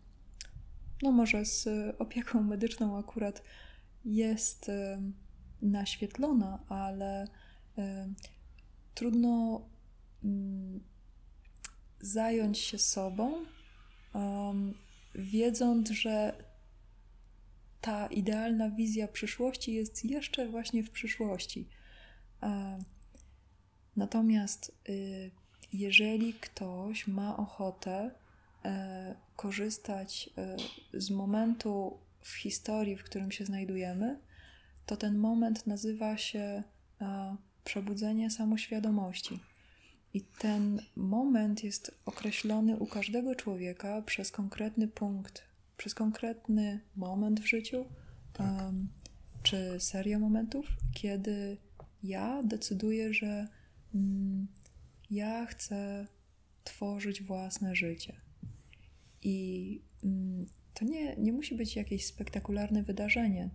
No, 1.03 1.11
może 1.11 1.45
z 1.45 1.67
opieką 1.99 2.43
medyczną 2.43 2.97
akurat 2.97 3.43
jest 4.05 4.71
naświetlona, 5.61 6.59
ale 6.67 7.27
trudno 8.93 9.61
zająć 12.01 12.57
się 12.57 12.77
sobą, 12.77 13.45
wiedząc, 15.15 15.89
że 15.89 16.43
ta 17.81 18.07
idealna 18.07 18.69
wizja 18.69 19.07
przyszłości 19.07 19.73
jest 19.73 20.05
jeszcze 20.05 20.47
właśnie 20.49 20.83
w 20.83 20.91
przyszłości. 20.91 21.67
Natomiast 23.95 24.71
y, 24.89 25.31
jeżeli 25.73 26.33
ktoś 26.33 27.07
ma 27.07 27.37
ochotę 27.37 28.11
e, 28.65 29.15
korzystać 29.35 30.29
e, 30.37 30.57
z 30.93 31.09
momentu 31.09 31.97
w 32.21 32.33
historii, 32.33 32.95
w 32.95 33.03
którym 33.03 33.31
się 33.31 33.45
znajdujemy, 33.45 34.19
to 34.85 34.97
ten 34.97 35.17
moment 35.17 35.67
nazywa 35.67 36.17
się 36.17 36.63
przebudzenie 37.63 38.31
samoświadomości. 38.31 39.39
I 40.13 40.21
ten 40.21 40.81
moment 40.95 41.63
jest 41.63 41.91
określony 42.05 42.77
u 42.77 42.85
każdego 42.85 43.35
człowieka 43.35 44.01
przez 44.01 44.31
konkretny 44.31 44.87
punkt 44.87 45.51
przez 45.81 45.93
konkretny 45.95 46.79
moment 46.95 47.39
w 47.39 47.45
życiu, 47.45 47.85
tak. 48.33 48.61
um, 48.61 48.87
czy 49.43 49.79
serię 49.79 50.19
momentów, 50.19 50.65
kiedy 50.93 51.57
ja 52.03 52.43
decyduję, 52.43 53.13
że 53.13 53.47
mm, 53.95 54.47
ja 55.11 55.45
chcę 55.45 56.07
tworzyć 56.63 57.21
własne 57.21 57.75
życie. 57.75 58.13
I 59.23 59.81
mm, 60.03 60.45
to 60.73 60.85
nie, 60.85 61.15
nie 61.15 61.33
musi 61.33 61.55
być 61.55 61.75
jakieś 61.75 62.05
spektakularne 62.05 62.83
wydarzenie, 62.83 63.49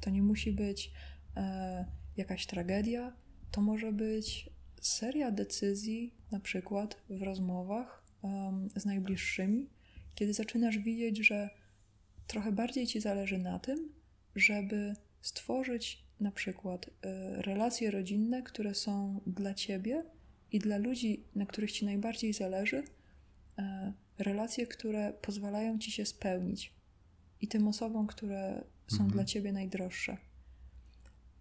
to 0.00 0.10
nie 0.10 0.22
musi 0.22 0.52
być 0.52 0.92
e, 1.36 1.84
jakaś 2.16 2.46
tragedia, 2.46 3.12
to 3.50 3.60
może 3.60 3.92
być 3.92 4.50
seria 4.82 5.30
decyzji, 5.30 6.14
na 6.30 6.40
przykład 6.40 7.02
w 7.10 7.22
rozmowach 7.22 8.04
um, 8.22 8.68
z 8.76 8.84
najbliższymi, 8.84 9.70
kiedy 10.14 10.32
zaczynasz 10.32 10.78
widzieć, 10.78 11.18
że 11.18 11.50
trochę 12.26 12.52
bardziej 12.52 12.86
ci 12.86 13.00
zależy 13.00 13.38
na 13.38 13.58
tym, 13.58 13.92
żeby 14.34 14.94
stworzyć 15.20 16.04
na 16.20 16.30
przykład 16.32 16.86
y, 16.86 16.90
relacje 17.42 17.90
rodzinne, 17.90 18.42
które 18.42 18.74
są 18.74 19.20
dla 19.26 19.54
ciebie 19.54 20.04
i 20.52 20.58
dla 20.58 20.78
ludzi, 20.78 21.24
na 21.34 21.46
których 21.46 21.72
ci 21.72 21.84
najbardziej 21.84 22.32
zależy, 22.32 22.76
y, 22.78 23.62
relacje, 24.18 24.66
które 24.66 25.12
pozwalają 25.22 25.78
ci 25.78 25.90
się 25.90 26.06
spełnić 26.06 26.72
i 27.40 27.48
tym 27.48 27.68
osobom, 27.68 28.06
które 28.06 28.64
są 28.86 28.96
mhm. 28.96 29.10
dla 29.10 29.24
ciebie 29.24 29.52
najdroższe. 29.52 30.16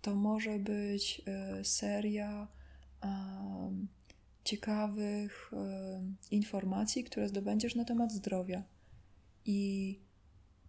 To 0.01 0.15
może 0.15 0.59
być 0.59 1.21
y, 1.59 1.65
seria 1.65 2.47
ciekawych 4.43 5.51
informacji, 6.31 7.03
które 7.03 7.29
zdobędziesz 7.29 7.75
na 7.75 7.85
temat 7.85 8.11
zdrowia. 8.11 8.63
I 9.45 9.99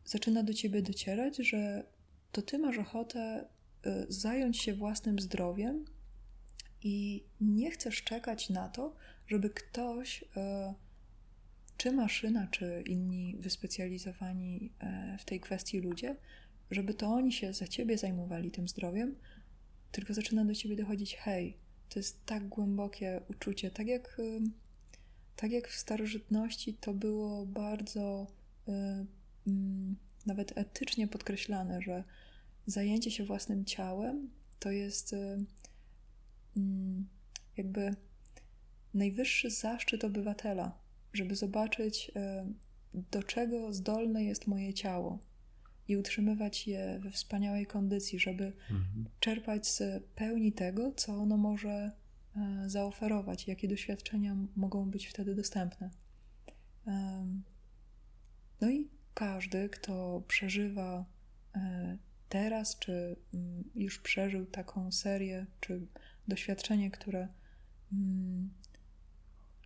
zaczyna 0.04 0.42
do 0.42 0.54
ciebie 0.54 0.82
docierać, 0.82 1.36
że 1.36 1.84
to 2.32 2.42
ty 2.42 2.58
masz 2.58 2.78
ochotę 2.78 3.48
y, 3.86 4.06
zająć 4.08 4.58
się 4.58 4.74
własnym 4.74 5.18
zdrowiem 5.18 5.84
i 6.82 7.24
nie 7.40 7.70
chcesz 7.70 8.02
czekać 8.02 8.50
na 8.50 8.68
to, 8.68 8.96
żeby 9.26 9.50
ktoś, 9.50 10.22
y, 10.22 10.26
czy 11.76 11.92
maszyna, 11.92 12.46
czy 12.46 12.82
inni 12.86 13.36
wyspecjalizowani 13.40 14.72
y, 15.14 15.18
w 15.18 15.24
tej 15.24 15.40
kwestii 15.40 15.80
ludzie, 15.80 16.16
żeby 16.70 16.94
to 16.94 17.06
oni 17.06 17.32
się 17.32 17.52
za 17.52 17.68
ciebie 17.68 17.98
zajmowali 17.98 18.50
tym 18.50 18.68
zdrowiem, 18.68 19.16
tylko 19.92 20.14
zaczyna 20.14 20.44
do 20.44 20.54
ciebie 20.54 20.76
dochodzić, 20.76 21.16
hej, 21.16 21.56
to 21.92 21.98
jest 21.98 22.26
tak 22.26 22.48
głębokie 22.48 23.20
uczucie, 23.30 23.70
tak 23.70 23.86
jak, 23.86 24.20
tak 25.36 25.50
jak 25.50 25.68
w 25.68 25.76
starożytności 25.76 26.74
to 26.74 26.94
było 26.94 27.46
bardzo 27.46 28.26
Mm, 29.46 29.96
nawet 30.26 30.58
etycznie 30.58 31.08
podkreślane, 31.08 31.82
że 31.82 32.04
zajęcie 32.66 33.10
się 33.10 33.24
własnym 33.24 33.64
ciałem 33.64 34.30
to 34.58 34.70
jest 34.70 35.12
y, 35.12 35.44
mm, 36.56 37.08
jakby 37.56 37.94
najwyższy 38.94 39.50
zaszczyt 39.50 40.04
obywatela, 40.04 40.78
żeby 41.12 41.36
zobaczyć, 41.36 42.12
y, 42.16 43.02
do 43.12 43.22
czego 43.22 43.72
zdolne 43.72 44.24
jest 44.24 44.46
moje 44.46 44.74
ciało 44.74 45.18
i 45.88 45.96
utrzymywać 45.96 46.66
je 46.66 46.98
we 47.02 47.10
wspaniałej 47.10 47.66
kondycji, 47.66 48.18
żeby 48.18 48.44
mhm. 48.44 49.04
czerpać 49.20 49.66
z 49.68 50.04
pełni 50.14 50.52
tego, 50.52 50.92
co 50.96 51.14
ono 51.14 51.36
może 51.36 51.92
y, 52.36 52.70
zaoferować, 52.70 53.48
jakie 53.48 53.68
doświadczenia 53.68 54.36
mogą 54.56 54.90
być 54.90 55.06
wtedy 55.06 55.34
dostępne. 55.34 55.90
No 58.60 58.70
i 58.70 58.88
każdy, 59.14 59.68
kto 59.68 60.22
przeżywa 60.28 61.04
e, 61.54 61.98
teraz, 62.28 62.78
czy 62.78 63.16
mm, 63.34 63.64
już 63.74 63.98
przeżył 63.98 64.46
taką 64.46 64.92
serię, 64.92 65.46
czy 65.60 65.86
doświadczenie, 66.28 66.90
które 66.90 67.28
mm, 67.92 68.50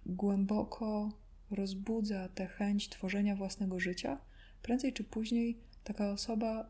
głęboko 0.07 1.13
rozbudza 1.51 2.29
tę 2.29 2.47
chęć 2.47 2.89
tworzenia 2.89 3.37
własnego 3.37 3.81
życia, 3.81 4.19
prędzej 4.63 4.93
czy 4.93 5.05
później 5.05 5.59
taka 5.87 6.11
osoba 6.11 6.69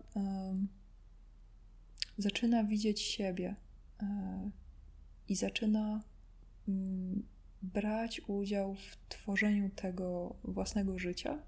zaczyna 2.18 2.64
widzieć 2.64 3.00
siebie 3.00 3.56
e, 4.02 4.50
i 5.28 5.36
zaczyna 5.36 6.02
mm, 6.68 7.22
brać 7.62 8.20
udział 8.26 8.74
w 8.74 8.96
tworzeniu 9.08 9.70
tego 9.70 10.36
własnego 10.44 10.98
życia 10.98 11.38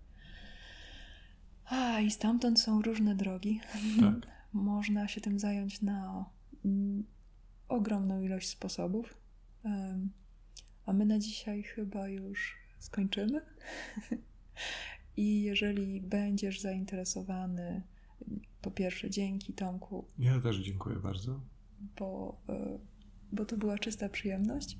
a, 1.64 2.00
i 2.00 2.10
stamtąd 2.10 2.60
są 2.60 2.82
różne 2.82 3.14
drogi. 3.14 3.60
Tak. 4.00 4.14
Można 4.52 5.08
się 5.08 5.20
tym 5.20 5.38
zająć 5.38 5.82
na 5.82 6.24
mm, 6.64 7.04
ogromną 7.68 8.20
ilość 8.20 8.48
sposobów. 8.48 9.20
A 10.86 10.92
my 10.92 11.06
na 11.06 11.18
dzisiaj 11.18 11.62
chyba 11.62 12.08
już 12.08 12.56
skończymy. 12.78 13.40
I 15.18 15.42
jeżeli 15.42 16.00
będziesz 16.00 16.60
zainteresowany, 16.60 17.82
po 18.62 18.70
pierwsze, 18.70 19.10
dzięki 19.10 19.52
Tomku. 19.52 20.06
Ja 20.18 20.40
też 20.40 20.56
dziękuję 20.56 20.96
bardzo. 20.96 21.40
Bo 21.98 22.40
y, 22.48 22.78
bo 23.32 23.44
to 23.44 23.56
była 23.56 23.78
czysta 23.78 24.08
przyjemność. 24.08 24.78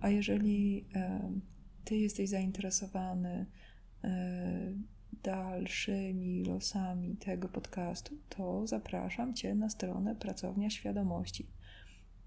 A 0.00 0.08
jeżeli 0.08 0.86
e, 0.94 1.32
Ty 1.84 1.96
jesteś 1.96 2.28
zainteresowany 2.28 3.46
e, 4.04 4.72
dalszymi 5.22 6.44
losami 6.44 7.16
tego 7.16 7.48
podcastu, 7.48 8.18
to 8.28 8.66
zapraszam 8.66 9.34
Cię 9.34 9.54
na 9.54 9.70
stronę 9.70 10.16
Pracownia 10.16 10.70
Świadomości. 10.70 11.46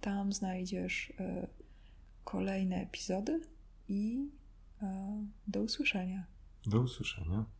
Tam 0.01 0.33
znajdziesz 0.33 1.13
e, 1.19 1.47
kolejne 2.23 2.75
epizody 2.81 3.41
i 3.87 4.29
e, 4.81 5.25
do 5.47 5.61
usłyszenia. 5.61 6.36
Do 6.67 6.81
usłyszenia. 6.81 7.45